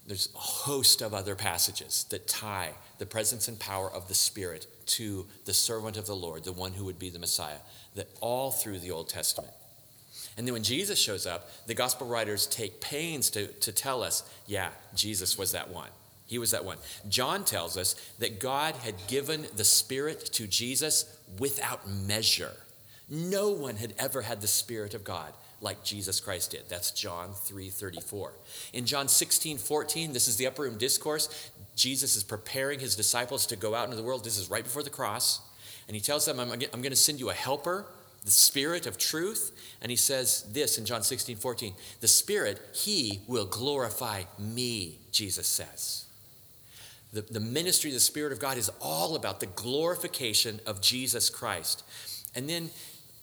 [0.07, 4.67] There's a host of other passages that tie the presence and power of the Spirit
[4.87, 7.57] to the servant of the Lord, the one who would be the Messiah,
[7.95, 9.53] that all through the Old Testament.
[10.37, 14.29] And then when Jesus shows up, the gospel writers take pains to, to tell us,
[14.47, 15.89] yeah, Jesus was that one.
[16.25, 16.77] He was that one.
[17.07, 22.51] John tells us that God had given the Spirit to Jesus without measure.
[23.09, 25.31] No one had ever had the Spirit of God
[25.65, 26.69] like Jesus Christ did.
[26.69, 28.31] That's John 3:34.
[28.71, 31.27] In John 16, 14, this is the upper room discourse.
[31.75, 34.23] Jesus is preparing his disciples to go out into the world.
[34.23, 35.41] This is right before the cross.
[35.87, 37.85] And he tells them, I'm, I'm going to send you a helper,
[38.23, 39.51] the Spirit of truth.
[39.81, 45.47] And he says this in John 16, 14 The Spirit, he will glorify me, Jesus
[45.47, 46.05] says.
[47.11, 51.29] The, the ministry of the Spirit of God is all about the glorification of Jesus
[51.29, 51.83] Christ.
[52.35, 52.69] And then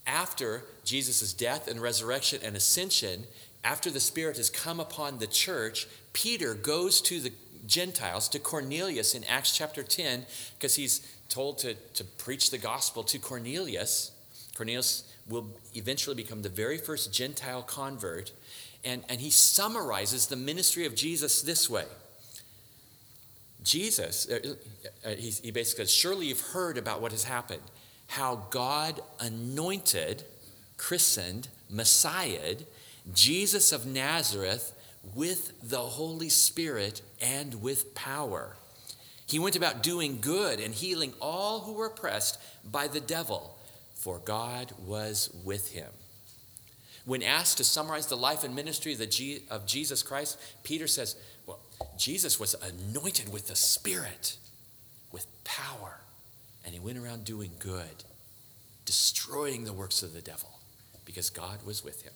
[0.06, 3.24] after Jesus' death and resurrection and ascension,
[3.64, 7.32] after the Spirit has come upon the church, Peter goes to the
[7.66, 10.26] Gentiles, to Cornelius in Acts chapter 10,
[10.58, 14.10] because he's told to, to preach the gospel to Cornelius.
[14.56, 18.32] Cornelius will eventually become the very first Gentile convert.
[18.84, 21.84] And, and he summarizes the ministry of Jesus this way
[23.62, 24.54] Jesus, uh,
[25.04, 27.62] uh, he, he basically says, Surely you've heard about what has happened
[28.12, 30.22] how God anointed,
[30.76, 32.66] christened, messiahed
[33.14, 34.74] Jesus of Nazareth
[35.14, 38.56] with the Holy Spirit and with power.
[39.26, 42.38] He went about doing good and healing all who were oppressed
[42.70, 43.56] by the devil,
[43.94, 45.88] for God was with him.
[47.06, 48.92] When asked to summarize the life and ministry
[49.50, 51.60] of Jesus Christ, Peter says, Well,
[51.96, 54.36] Jesus was anointed with the Spirit,
[55.10, 56.01] with power
[56.82, 58.04] went around doing good,
[58.84, 60.58] destroying the works of the devil
[61.04, 62.12] because God was with him.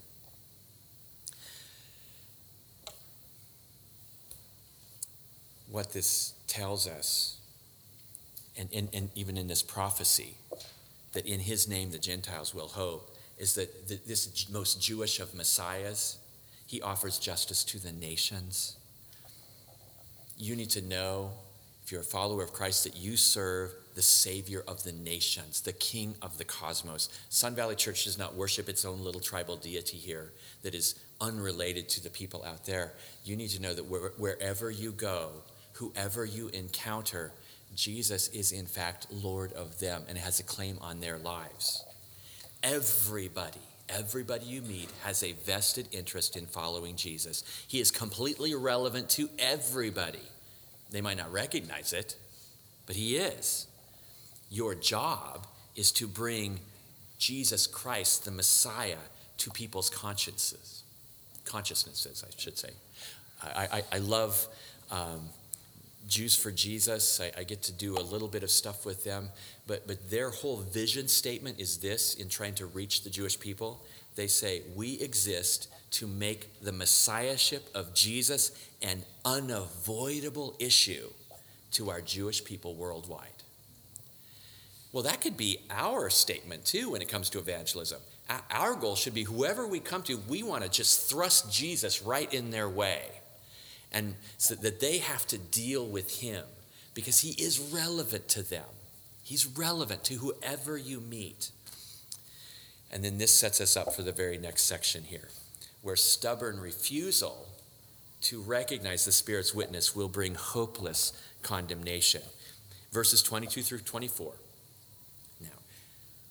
[5.70, 7.38] What this tells us,
[8.56, 10.36] and, and, and even in this prophecy,
[11.12, 16.18] that in his name the Gentiles will hope, is that this most Jewish of messiahs,
[16.66, 18.76] he offers justice to the nations.
[20.38, 21.32] You need to know,
[21.84, 25.72] if you're a follower of Christ, that you serve the Savior of the nations, the
[25.72, 27.08] King of the cosmos.
[27.30, 30.32] Sun Valley Church does not worship its own little tribal deity here
[30.62, 32.92] that is unrelated to the people out there.
[33.24, 35.30] You need to know that wherever you go,
[35.72, 37.32] whoever you encounter,
[37.74, 41.82] Jesus is in fact Lord of them and has a claim on their lives.
[42.62, 47.44] Everybody, everybody you meet has a vested interest in following Jesus.
[47.66, 50.28] He is completely relevant to everybody.
[50.90, 52.14] They might not recognize it,
[52.84, 53.68] but He is.
[54.50, 56.60] Your job is to bring
[57.18, 58.98] Jesus Christ, the Messiah,
[59.38, 60.82] to people's consciences,
[61.44, 62.70] consciousnesses, I should say.
[63.42, 64.46] I, I, I love
[64.90, 65.28] um,
[66.08, 67.20] Jews for Jesus.
[67.20, 69.28] I, I, get to do a little bit of stuff with them,
[69.66, 73.84] but, but their whole vision statement is this in trying to reach the Jewish people.
[74.14, 81.08] They say, We exist to make the messiahship of Jesus an unavoidable issue
[81.72, 83.35] to our Jewish people worldwide.
[84.92, 88.00] Well, that could be our statement too when it comes to evangelism.
[88.50, 92.32] Our goal should be whoever we come to, we want to just thrust Jesus right
[92.32, 93.02] in their way.
[93.92, 96.44] And so that they have to deal with him
[96.94, 98.64] because he is relevant to them.
[99.22, 101.50] He's relevant to whoever you meet.
[102.90, 105.28] And then this sets us up for the very next section here,
[105.82, 107.46] where stubborn refusal
[108.22, 112.22] to recognize the Spirit's witness will bring hopeless condemnation.
[112.92, 114.32] Verses 22 through 24.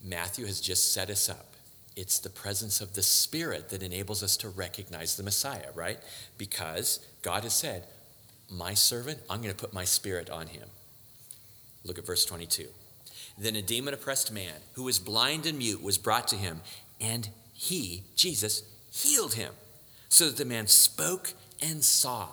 [0.05, 1.47] Matthew has just set us up.
[1.95, 5.97] It's the presence of the Spirit that enables us to recognize the Messiah, right?
[6.37, 7.85] Because God has said,
[8.51, 10.67] My servant, I'm going to put my Spirit on him.
[11.83, 12.67] Look at verse 22.
[13.37, 16.61] Then a demon oppressed man who was blind and mute was brought to him,
[17.01, 19.53] and he, Jesus, healed him,
[20.09, 22.27] so that the man spoke and saw.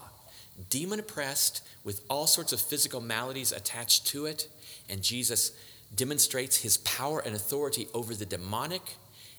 [0.71, 4.49] Demon oppressed with all sorts of physical maladies attached to it,
[4.89, 5.53] and Jesus
[5.95, 8.97] demonstrates his power and authority over the demonic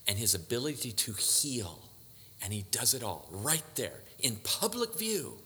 [0.07, 1.79] and his ability to heal.
[2.43, 5.37] And he does it all right there in public view.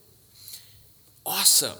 [1.25, 1.77] Awesome.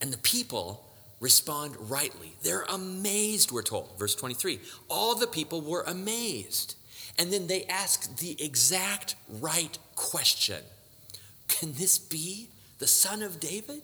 [0.00, 0.84] And the people
[1.20, 2.34] respond rightly.
[2.42, 3.98] They're amazed, we're told.
[3.98, 6.76] Verse 23 All the people were amazed.
[7.18, 10.62] And then they ask the exact right question
[11.48, 12.48] Can this be
[12.78, 13.82] the son of David?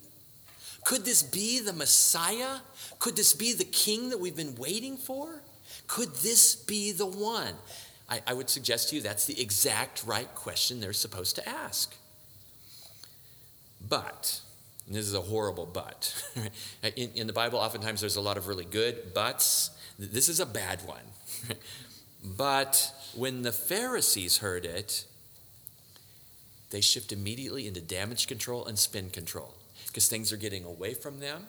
[0.85, 2.59] Could this be the Messiah?
[2.99, 5.41] Could this be the king that we've been waiting for?
[5.87, 7.55] Could this be the one?
[8.07, 11.95] I, I would suggest to you that's the exact right question they're supposed to ask.
[13.89, 14.41] But,
[14.87, 16.13] this is a horrible but.
[16.95, 19.71] in, in the Bible, oftentimes there's a lot of really good buts.
[19.97, 21.57] This is a bad one.
[22.23, 25.05] but when the Pharisees heard it,
[26.69, 29.55] they shift immediately into damage control and spin control
[29.95, 31.45] because things are getting away from them.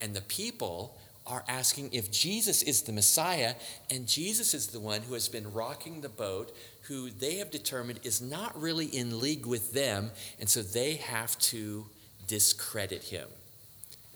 [0.00, 0.96] And the people
[1.26, 3.52] are asking if Jesus is the Messiah,
[3.90, 8.00] and Jesus is the one who has been rocking the boat, who they have determined
[8.02, 11.84] is not really in league with them, and so they have to
[12.26, 13.28] discredit him.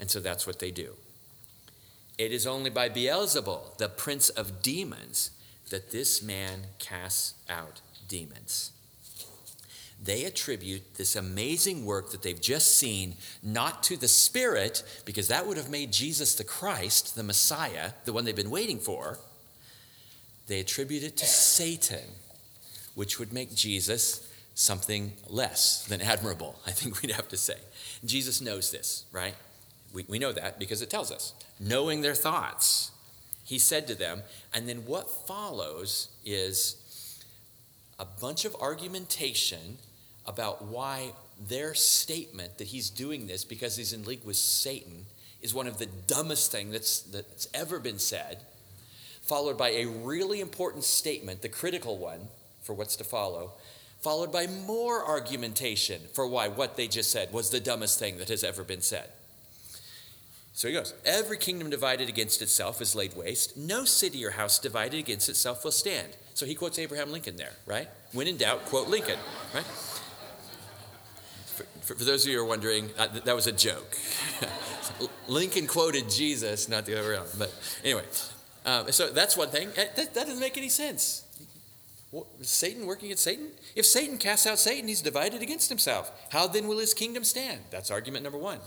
[0.01, 0.95] And so that's what they do.
[2.17, 5.31] It is only by Beelzebul, the prince of demons,
[5.69, 8.71] that this man casts out demons
[10.03, 15.47] they attribute this amazing work that they've just seen not to the Spirit, because that
[15.47, 19.19] would have made Jesus the Christ, the Messiah, the one they've been waiting for.
[20.47, 22.05] They attribute it to Satan,
[22.95, 27.57] which would make Jesus something less than admirable, I think we'd have to say.
[28.05, 29.35] Jesus knows this, right?
[29.93, 31.33] We, we know that because it tells us.
[31.59, 32.91] Knowing their thoughts,
[33.45, 34.23] he said to them,
[34.53, 36.77] and then what follows is
[37.99, 39.79] a bunch of argumentation
[40.27, 41.13] about why
[41.49, 45.07] their statement that he's doing this because he's in league with Satan
[45.43, 48.39] is one of the dumbest things that's, that's ever been said,
[49.23, 52.29] followed by a really important statement, the critical one
[52.63, 53.53] for what's to follow,
[54.01, 58.29] followed by more argumentation for why what they just said was the dumbest thing that
[58.29, 59.11] has ever been said.
[60.55, 63.57] So he goes, Every kingdom divided against itself is laid waste.
[63.57, 66.17] No city or house divided against itself will stand.
[66.35, 67.89] So he quotes Abraham Lincoln there, right?
[68.13, 69.19] When in doubt, quote Lincoln,
[69.55, 69.65] right?
[71.83, 73.97] For, for, those of you who are wondering, uh, that was a joke.
[75.29, 77.29] Lincoln quoted Jesus, not the other way around.
[77.39, 77.55] But
[77.85, 78.03] anyway,
[78.67, 79.69] um, so that's one thing.
[79.77, 81.25] That, that doesn't make any sense.
[82.43, 83.49] Satan working at Satan?
[83.77, 86.11] If Satan casts out Satan, he's divided against himself.
[86.31, 87.61] How then will his kingdom stand?
[87.71, 88.59] That's argument number one.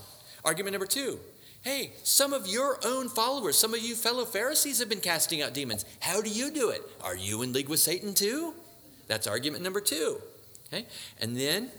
[0.44, 1.18] Argument number two
[1.68, 5.52] hey, some of your own followers, some of you fellow Pharisees have been casting out
[5.52, 5.84] demons.
[6.00, 6.80] How do you do it?
[7.04, 8.54] Are you in league with Satan too?
[9.06, 10.16] That's argument number two.
[10.72, 10.86] Okay?
[11.20, 11.70] And then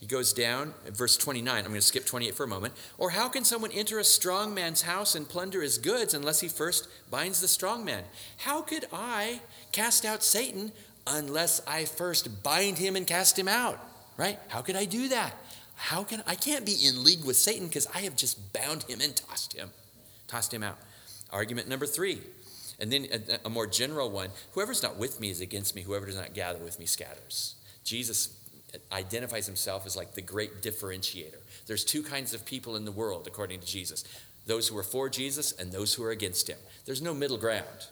[0.00, 1.58] he goes down, verse 29.
[1.58, 2.74] I'm going to skip 28 for a moment.
[2.98, 6.48] Or how can someone enter a strong man's house and plunder his goods unless he
[6.48, 8.02] first binds the strong man?
[8.38, 9.40] How could I
[9.70, 10.72] cast out Satan
[11.06, 13.78] unless I first bind him and cast him out?
[14.16, 14.40] Right?
[14.48, 15.34] How could I do that?
[15.76, 19.00] How can I can't be in league with Satan because I have just bound him
[19.00, 19.70] and tossed him,
[20.26, 20.78] tossed him out.
[21.30, 22.20] Argument number three.
[22.78, 26.06] And then a, a more general one whoever's not with me is against me, whoever
[26.06, 27.54] does not gather with me scatters.
[27.84, 28.36] Jesus
[28.92, 31.38] identifies himself as like the great differentiator.
[31.66, 34.04] There's two kinds of people in the world, according to Jesus
[34.46, 36.58] those who are for Jesus and those who are against him.
[36.84, 37.88] There's no middle ground.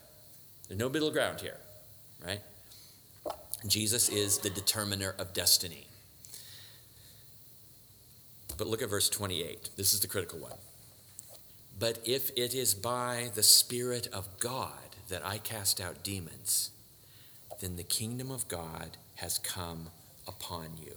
[0.69, 1.59] There's no middle ground here,
[2.25, 2.41] right?
[3.67, 5.89] Jesus is the determiner of destiny.
[8.57, 9.71] But look at verse 28.
[9.77, 10.59] This is the critical one.
[11.79, 14.73] But if it is by the Spirit of God
[15.09, 16.71] that I cast out demons,
[17.61, 19.89] then the kingdom of God has come
[20.27, 20.95] upon you.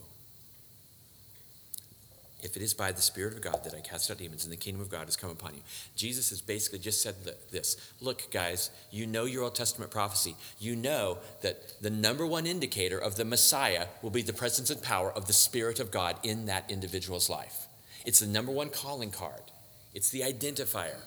[2.43, 4.57] If it is by the Spirit of God that I cast out demons and the
[4.57, 5.61] kingdom of God has come upon you.
[5.95, 7.15] Jesus has basically just said
[7.51, 10.35] this Look, guys, you know your Old Testament prophecy.
[10.59, 14.81] You know that the number one indicator of the Messiah will be the presence and
[14.83, 17.67] power of the Spirit of God in that individual's life.
[18.05, 19.41] It's the number one calling card,
[19.93, 21.01] it's the identifier.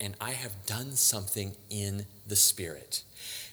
[0.00, 3.04] And I have done something in the Spirit.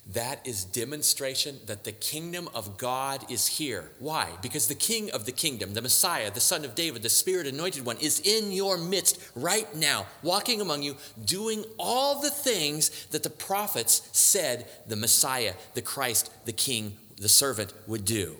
[0.08, 3.92] That is demonstration that the kingdom of God is here.
[4.00, 4.30] Why?
[4.42, 7.86] Because the king of the kingdom, the Messiah, the son of David, the spirit anointed
[7.86, 13.24] one, is in your midst right now, walking among you, doing all the things that
[13.24, 18.36] the prophets said the Messiah, the Christ, the king, the servant would do.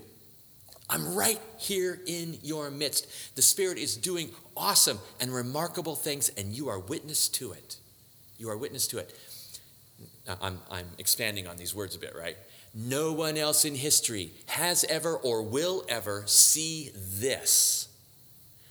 [0.90, 3.36] I'm right here in your midst.
[3.36, 7.78] The Spirit is doing awesome and remarkable things, and you are witness to it.
[8.38, 9.16] You are witness to it.
[10.28, 12.38] I'm, I'm expanding on these words a bit, right?
[12.74, 17.90] No one else in history has ever or will ever see this.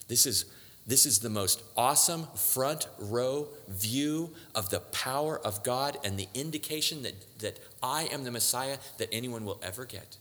[0.09, 0.45] This is
[0.87, 6.29] This is the most awesome front row view of the power of God and the
[6.35, 10.17] indication that, that I am the Messiah that anyone will ever get.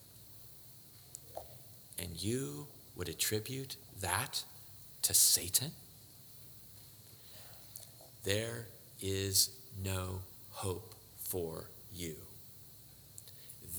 [1.98, 4.44] And you would attribute that
[5.04, 5.72] to Satan?
[8.24, 8.68] There
[9.02, 9.50] is
[9.84, 10.22] no
[10.52, 10.89] hope
[11.30, 12.16] for you.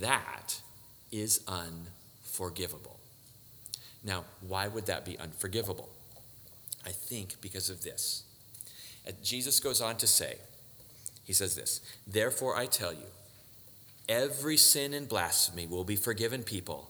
[0.01, 0.61] That
[1.13, 2.99] is unforgivable.
[4.05, 5.91] Now, why would that be unforgivable?
[6.87, 8.23] I think because of this.
[9.23, 10.37] Jesus goes on to say,
[11.25, 13.07] he says this, Therefore I tell you,
[14.09, 16.89] every sin and blasphemy will be forgiven people,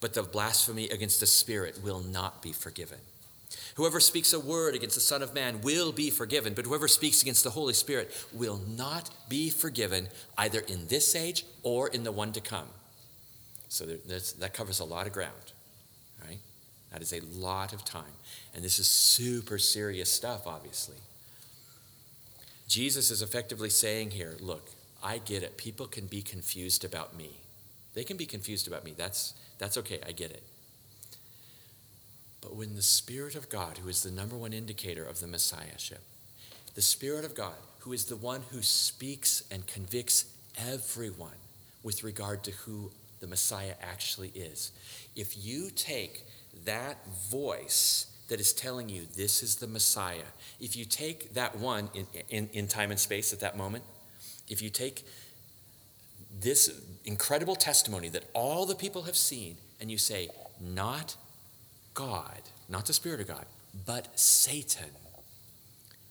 [0.00, 2.98] but the blasphemy against the Spirit will not be forgiven.
[3.74, 7.22] Whoever speaks a word against the Son of Man will be forgiven, but whoever speaks
[7.22, 12.12] against the Holy Spirit will not be forgiven either in this age or in the
[12.12, 12.68] one to come.
[13.68, 15.52] So that covers a lot of ground,
[16.24, 16.38] right?
[16.92, 18.12] That is a lot of time.
[18.54, 20.96] And this is super serious stuff, obviously.
[22.68, 24.70] Jesus is effectively saying here look,
[25.02, 25.56] I get it.
[25.56, 27.30] People can be confused about me.
[27.94, 28.94] They can be confused about me.
[28.96, 29.98] That's, that's okay.
[30.06, 30.42] I get it.
[32.40, 36.00] But when the Spirit of God, who is the number one indicator of the Messiahship,
[36.74, 40.26] the Spirit of God, who is the one who speaks and convicts
[40.56, 41.36] everyone
[41.82, 44.72] with regard to who the Messiah actually is,
[45.16, 46.26] if you take
[46.64, 46.98] that
[47.30, 50.28] voice that is telling you this is the Messiah,
[50.60, 53.84] if you take that one in, in, in time and space at that moment,
[54.48, 55.04] if you take
[56.40, 56.70] this
[57.04, 60.28] incredible testimony that all the people have seen and you say,
[60.60, 61.16] not
[61.94, 63.46] God, not the Spirit of God,
[63.86, 64.90] but Satan,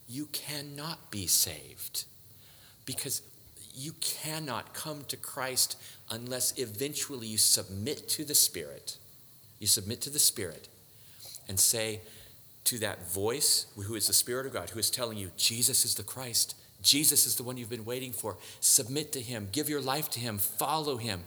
[0.08, 2.06] you cannot be saved
[2.86, 3.22] because
[3.76, 5.78] you cannot come to Christ
[6.10, 8.98] unless eventually you submit to the Spirit.
[9.60, 10.68] You submit to the Spirit
[11.48, 12.02] and say
[12.66, 15.96] to that voice, who is the Spirit of God, who is telling you, Jesus is
[15.96, 18.38] the Christ, Jesus is the one you've been waiting for.
[18.60, 21.24] Submit to Him, give your life to Him, follow Him.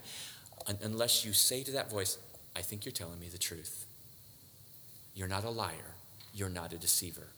[0.82, 2.18] Unless you say to that voice,
[2.56, 3.86] I think you're telling me the truth.
[5.14, 5.94] You're not a liar.
[6.34, 7.28] You're not a deceiver.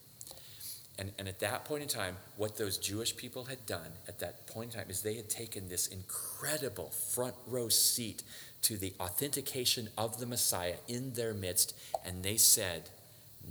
[0.98, 4.46] And, and at that point in time, what those Jewish people had done at that
[4.46, 8.22] point in time is they had taken this incredible front row seat
[8.62, 12.88] to the authentication of the Messiah in their midst, and they said,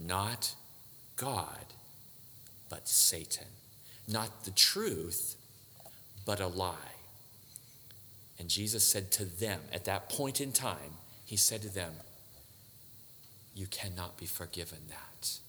[0.05, 0.55] Not
[1.17, 1.65] God,
[2.69, 3.47] but Satan.
[4.07, 5.35] Not the truth,
[6.25, 6.75] but a lie.
[8.39, 11.93] And Jesus said to them at that point in time, He said to them,
[13.55, 15.39] you cannot be forgiven that.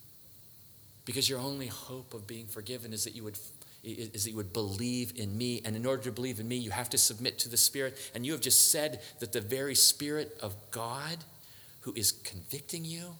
[1.05, 3.39] Because your only hope of being forgiven is that you would
[3.85, 5.61] is that you would believe in me.
[5.65, 7.99] And in order to believe in me, you have to submit to the Spirit.
[8.15, 11.19] And you have just said that the very Spirit of God,
[11.83, 13.17] who is convicting you,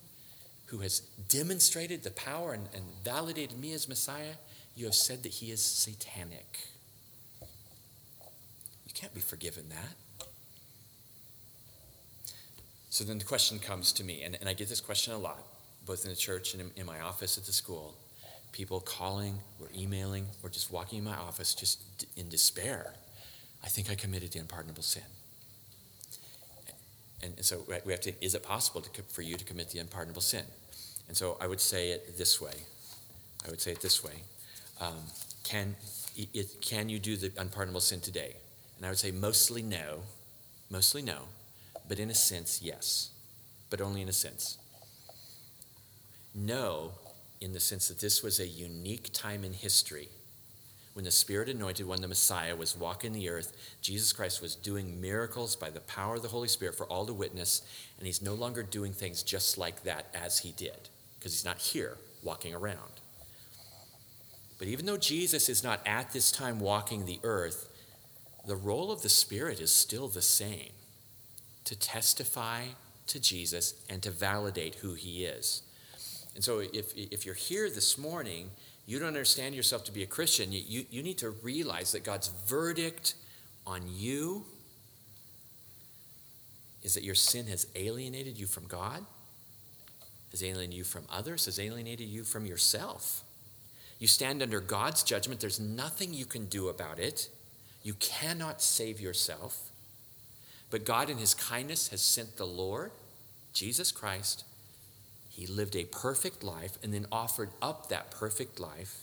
[0.67, 4.35] who has demonstrated the power and, and validated me as Messiah,
[4.75, 6.69] you have said that he is satanic.
[8.87, 9.97] You can't be forgiven that.
[12.95, 15.43] So then the question comes to me, and, and I get this question a lot,
[15.85, 17.93] both in the church and in, in my office at the school.
[18.53, 22.95] People calling or emailing or just walking in my office just in despair.
[23.65, 25.03] I think I committed the unpardonable sin.
[27.21, 30.23] And so we have to, is it possible to, for you to commit the unpardonable
[30.23, 30.45] sin?
[31.09, 32.55] And so I would say it this way.
[33.45, 34.23] I would say it this way.
[34.81, 35.03] Um,
[35.43, 35.75] can,
[36.17, 38.37] it, can you do the unpardonable sin today?
[38.77, 40.03] And I would say mostly no.
[40.71, 41.23] Mostly no
[41.89, 43.11] but in a sense, yes,
[43.71, 44.59] but only in a sense.
[46.35, 46.93] No,
[47.41, 50.09] in the sense that this was a unique time in history
[50.95, 53.53] when the Spirit anointed one, the Messiah, was walking the earth.
[53.83, 57.13] Jesus Christ was doing miracles by the power of the Holy Spirit for all to
[57.13, 57.63] witness,
[57.99, 61.59] and he's no longer doing things just like that as he did, because he's not
[61.59, 63.01] here walking around.
[64.57, 67.69] But even though Jesus is not at this time walking the earth,
[68.47, 70.71] the role of the Spirit is still the same
[71.65, 72.65] to testify
[73.07, 75.63] to Jesus and to validate who he is.
[76.35, 78.51] And so, if, if you're here this morning,
[78.87, 82.05] you don't understand yourself to be a Christian, you, you, you need to realize that
[82.05, 83.15] God's verdict
[83.67, 84.45] on you
[86.83, 89.05] is that your sin has alienated you from God,
[90.33, 93.23] has alienated you from others, has alienated you from yourself.
[93.99, 95.41] You stand under God's judgment.
[95.41, 97.31] There's nothing you can do about it.
[97.83, 99.71] You cannot save yourself.
[100.75, 102.91] But God, in His kindness, has sent the Lord,
[103.53, 104.43] Jesus Christ.
[105.29, 109.03] He lived a perfect life and then offered up that perfect life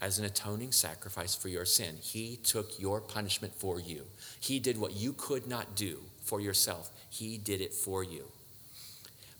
[0.00, 1.96] as an atoning sacrifice for your sin.
[2.00, 4.04] He took your punishment for you.
[4.38, 8.26] He did what you could not do for yourself, He did it for you.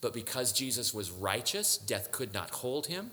[0.01, 3.13] But because Jesus was righteous, death could not hold him.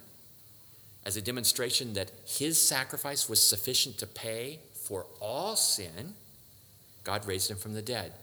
[1.05, 6.15] as a demonstration that his sacrifice was sufficient to pay for all sin,
[7.03, 8.13] God raised him from the dead.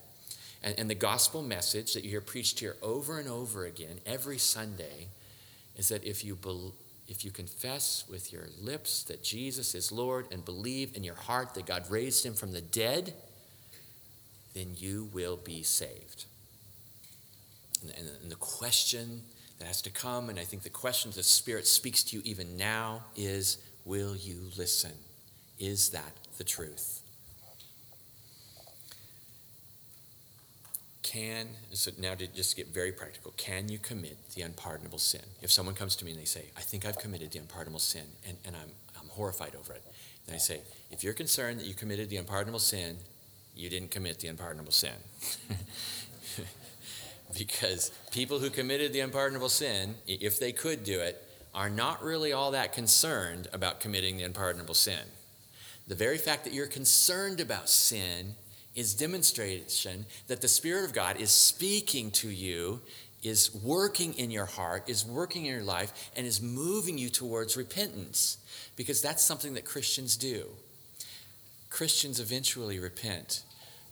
[0.65, 4.39] And, and the gospel message that you hear preached here over and over again every
[4.39, 5.09] Sunday
[5.77, 6.73] is that if you, be,
[7.07, 11.55] if you confess with your lips that Jesus is Lord and believe in your heart
[11.55, 13.13] that God raised him from the dead,
[14.55, 16.25] then you will be saved.
[17.83, 19.21] And, and, and the question
[19.59, 22.57] that has to come, and I think the question the Spirit speaks to you even
[22.57, 24.93] now is will you listen?
[25.59, 27.04] Is that the truth?
[31.05, 35.21] Can, so now to just get very practical, can you commit the unpardonable sin?
[35.43, 38.07] If someone comes to me and they say, I think I've committed the unpardonable sin,
[38.27, 39.83] and, and I'm, I'm horrified over it,
[40.27, 42.97] then I say, if you're concerned that you committed the unpardonable sin,
[43.55, 44.95] you didn't commit the unpardonable sin.
[47.39, 51.23] because people who committed the unpardonable sin, if they could do it,
[51.55, 55.01] are not really all that concerned about committing the unpardonable sin.
[55.87, 58.37] The very fact that you're concerned about sin
[58.75, 62.81] is demonstration that the Spirit of God is speaking to you,
[63.23, 67.57] is working in your heart, is working in your life, and is moving you towards
[67.57, 68.39] repentance.
[68.77, 70.47] Because that's something that Christians do.
[71.71, 73.43] Christians eventually repent.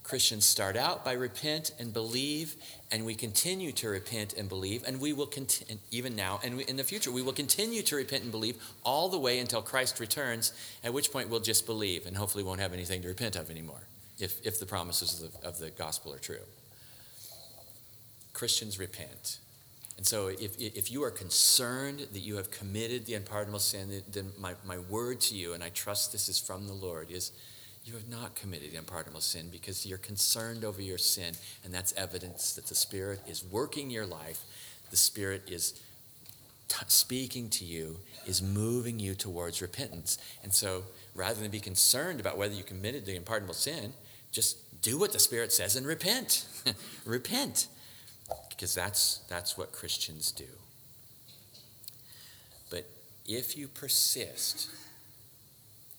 [0.02, 2.56] Christians start out by repent and believe,
[2.90, 6.76] and we continue to repent and believe, and we will continue, even now and in
[6.76, 10.52] the future, we will continue to repent and believe all the way until Christ returns,
[10.82, 13.82] at which point we'll just believe and hopefully won't have anything to repent of anymore,
[14.18, 16.44] if, if the promises of the, of the gospel are true.
[18.32, 19.38] Christians repent.
[19.96, 24.32] And so, if, if you are concerned that you have committed the unpardonable sin, then
[24.38, 27.32] my, my word to you, and I trust this is from the Lord, is
[27.84, 31.34] you have not committed the unpardonable sin because you're concerned over your sin,
[31.64, 34.42] and that's evidence that the Spirit is working your life.
[34.90, 35.80] The Spirit is
[36.72, 40.18] t- speaking to you, is moving you towards repentance.
[40.42, 43.92] And so, rather than be concerned about whether you committed the unpardonable sin,
[44.30, 46.46] just do what the Spirit says and repent.
[47.04, 47.66] repent.
[48.48, 50.46] Because that's, that's what Christians do.
[52.70, 52.88] But
[53.26, 54.70] if you persist,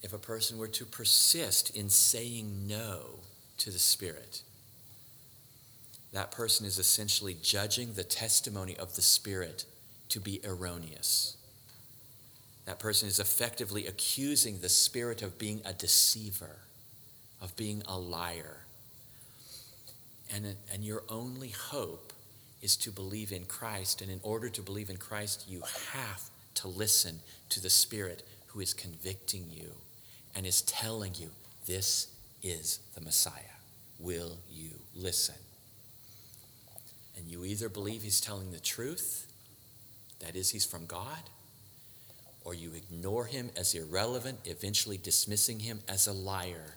[0.01, 3.19] if a person were to persist in saying no
[3.59, 4.41] to the Spirit,
[6.13, 9.65] that person is essentially judging the testimony of the Spirit
[10.14, 11.38] to be erroneous.
[12.66, 16.59] That person is effectively accusing the Spirit of being a deceiver,
[17.41, 18.57] of being a liar.
[20.34, 22.14] And, and your only hope
[22.61, 24.03] is to believe in Christ.
[24.03, 25.61] And in order to believe in Christ, you
[25.91, 29.72] have to listen to the Spirit who is convicting you
[30.36, 31.32] and is telling you,
[31.66, 32.07] this
[32.43, 33.57] is the Messiah.
[33.99, 35.36] Will you listen?
[37.18, 39.28] And you either believe he's telling the truth,
[40.26, 41.30] that is, he's from God,
[42.43, 46.76] or you ignore him as irrelevant, eventually dismissing him as a liar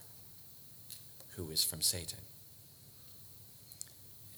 [1.36, 2.20] who is from Satan.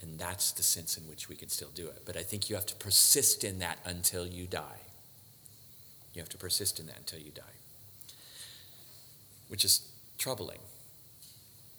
[0.01, 2.03] And that's the sense in which we can still do it.
[2.07, 4.81] But I think you have to persist in that until you die.
[6.15, 7.43] You have to persist in that until you die
[9.49, 10.61] which is troubling.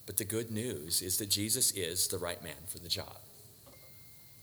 [0.06, 3.18] But the good news is that Jesus is the right man for the job.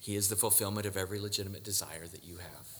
[0.01, 2.76] He is the fulfillment of every legitimate desire that you have.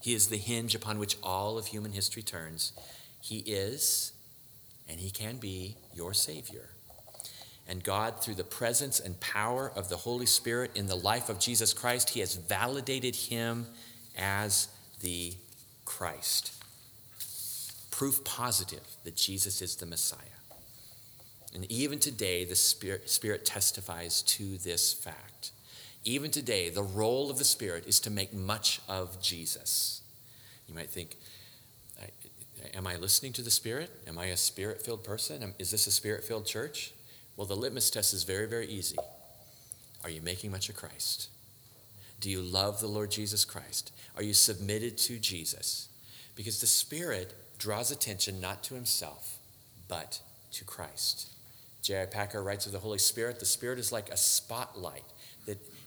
[0.00, 2.72] He is the hinge upon which all of human history turns.
[3.20, 4.12] He is,
[4.88, 6.70] and He can be, your Savior.
[7.68, 11.40] And God, through the presence and power of the Holy Spirit in the life of
[11.40, 13.66] Jesus Christ, He has validated Him
[14.16, 14.68] as
[15.00, 15.34] the
[15.84, 16.52] Christ
[17.96, 20.20] proof positive that Jesus is the Messiah.
[21.54, 25.52] And even today, the Spirit, Spirit testifies to this fact.
[26.06, 30.02] Even today, the role of the Spirit is to make much of Jesus.
[30.68, 31.16] You might think,
[32.74, 33.90] Am I listening to the Spirit?
[34.06, 35.54] Am I a spirit filled person?
[35.58, 36.92] Is this a spirit filled church?
[37.36, 38.96] Well, the litmus test is very, very easy.
[40.04, 41.28] Are you making much of Christ?
[42.20, 43.92] Do you love the Lord Jesus Christ?
[44.16, 45.88] Are you submitted to Jesus?
[46.34, 49.38] Because the Spirit draws attention not to himself,
[49.88, 50.20] but
[50.52, 51.30] to Christ.
[51.82, 52.06] J.I.
[52.06, 55.04] Packer writes of the Holy Spirit the Spirit is like a spotlight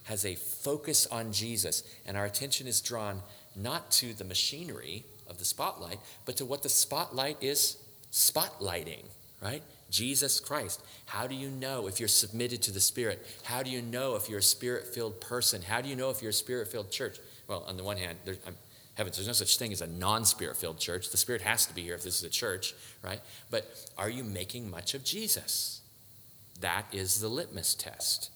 [0.10, 3.22] has a focus on Jesus, and our attention is drawn
[3.56, 7.78] not to the machinery of the spotlight, but to what the spotlight is
[8.12, 9.06] spotlighting,
[9.42, 9.64] right?
[9.90, 10.82] Jesus Christ.
[11.06, 13.26] How do you know if you're submitted to the Spirit?
[13.44, 15.62] How do you know if you're a spirit filled person?
[15.62, 17.18] How do you know if you're a spirit filled church?
[17.48, 18.56] Well, on the one hand, I'm
[19.00, 19.16] heavens.
[19.16, 21.10] There's no such thing as a non spirit filled church.
[21.10, 23.22] The Spirit has to be here if this is a church, right?
[23.50, 23.66] But
[23.98, 25.82] are you making much of Jesus?
[26.60, 28.30] That is the litmus test.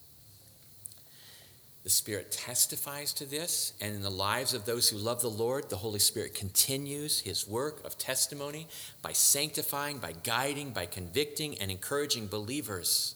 [1.84, 5.70] The Spirit testifies to this, and in the lives of those who love the Lord,
[5.70, 8.68] the Holy Spirit continues his work of testimony
[9.02, 13.16] by sanctifying, by guiding, by convicting, and encouraging believers.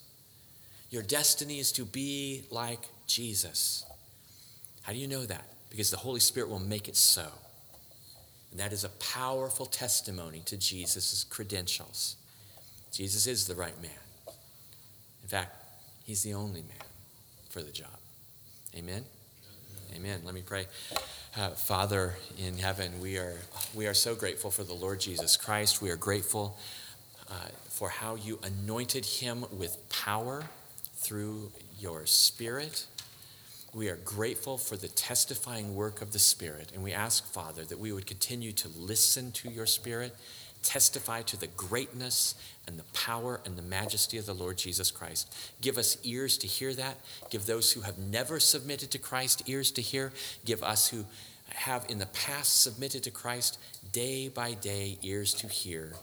[0.90, 3.86] Your destiny is to be like Jesus.
[4.82, 5.46] How do you know that?
[5.70, 7.28] Because the Holy Spirit will make it so.
[8.52, 12.18] And that is a powerful testimony to Jesus' credentials.
[12.92, 13.92] Jesus is the right man.
[15.24, 15.56] In fact,
[16.06, 16.88] he's the only man
[17.50, 17.88] for the job.
[18.76, 19.04] Amen?
[19.96, 20.22] Amen.
[20.24, 20.66] Let me pray.
[21.36, 23.36] Uh, Father in heaven, we are,
[23.74, 25.82] we are so grateful for the Lord Jesus Christ.
[25.82, 26.58] We are grateful
[27.30, 27.34] uh,
[27.70, 30.44] for how you anointed him with power
[30.96, 32.86] through your Spirit.
[33.74, 36.72] We are grateful for the testifying work of the Spirit.
[36.74, 40.16] And we ask, Father, that we would continue to listen to your Spirit
[40.64, 42.36] testify to the greatness
[42.68, 45.34] and the power and the majesty of the Lord Jesus Christ.
[45.62, 46.98] Give us ears to hear that.
[47.30, 50.12] Give those who have never submitted to Christ ears to hear.
[50.46, 51.06] Give us who
[51.50, 53.58] have in the past submitted to Christ
[53.92, 55.94] day by day ears to hear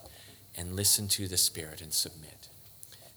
[0.57, 2.49] and listen to the Spirit and submit.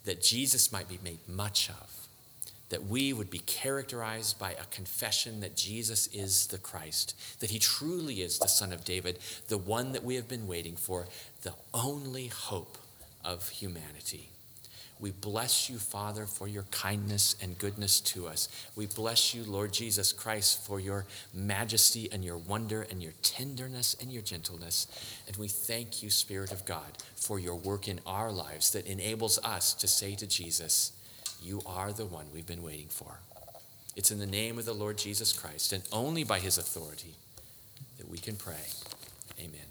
[0.05, 1.97] That Jesus might be made much of
[2.68, 7.58] that we would be characterized by a confession that Jesus is the Christ, that he
[7.58, 11.06] truly is the Son of David, the one that we have been waiting for,
[11.42, 12.78] the only hope
[13.24, 14.28] of humanity.
[15.00, 18.48] We bless you, Father, for your kindness and goodness to us.
[18.74, 23.96] We bless you, Lord Jesus Christ, for your majesty and your wonder and your tenderness
[24.00, 24.88] and your gentleness.
[25.28, 29.38] And we thank you, Spirit of God, for your work in our lives that enables
[29.44, 30.92] us to say to Jesus,
[31.43, 33.20] you are the one we've been waiting for.
[33.97, 37.14] It's in the name of the Lord Jesus Christ and only by his authority
[37.99, 38.66] that we can pray.
[39.39, 39.67] Amen.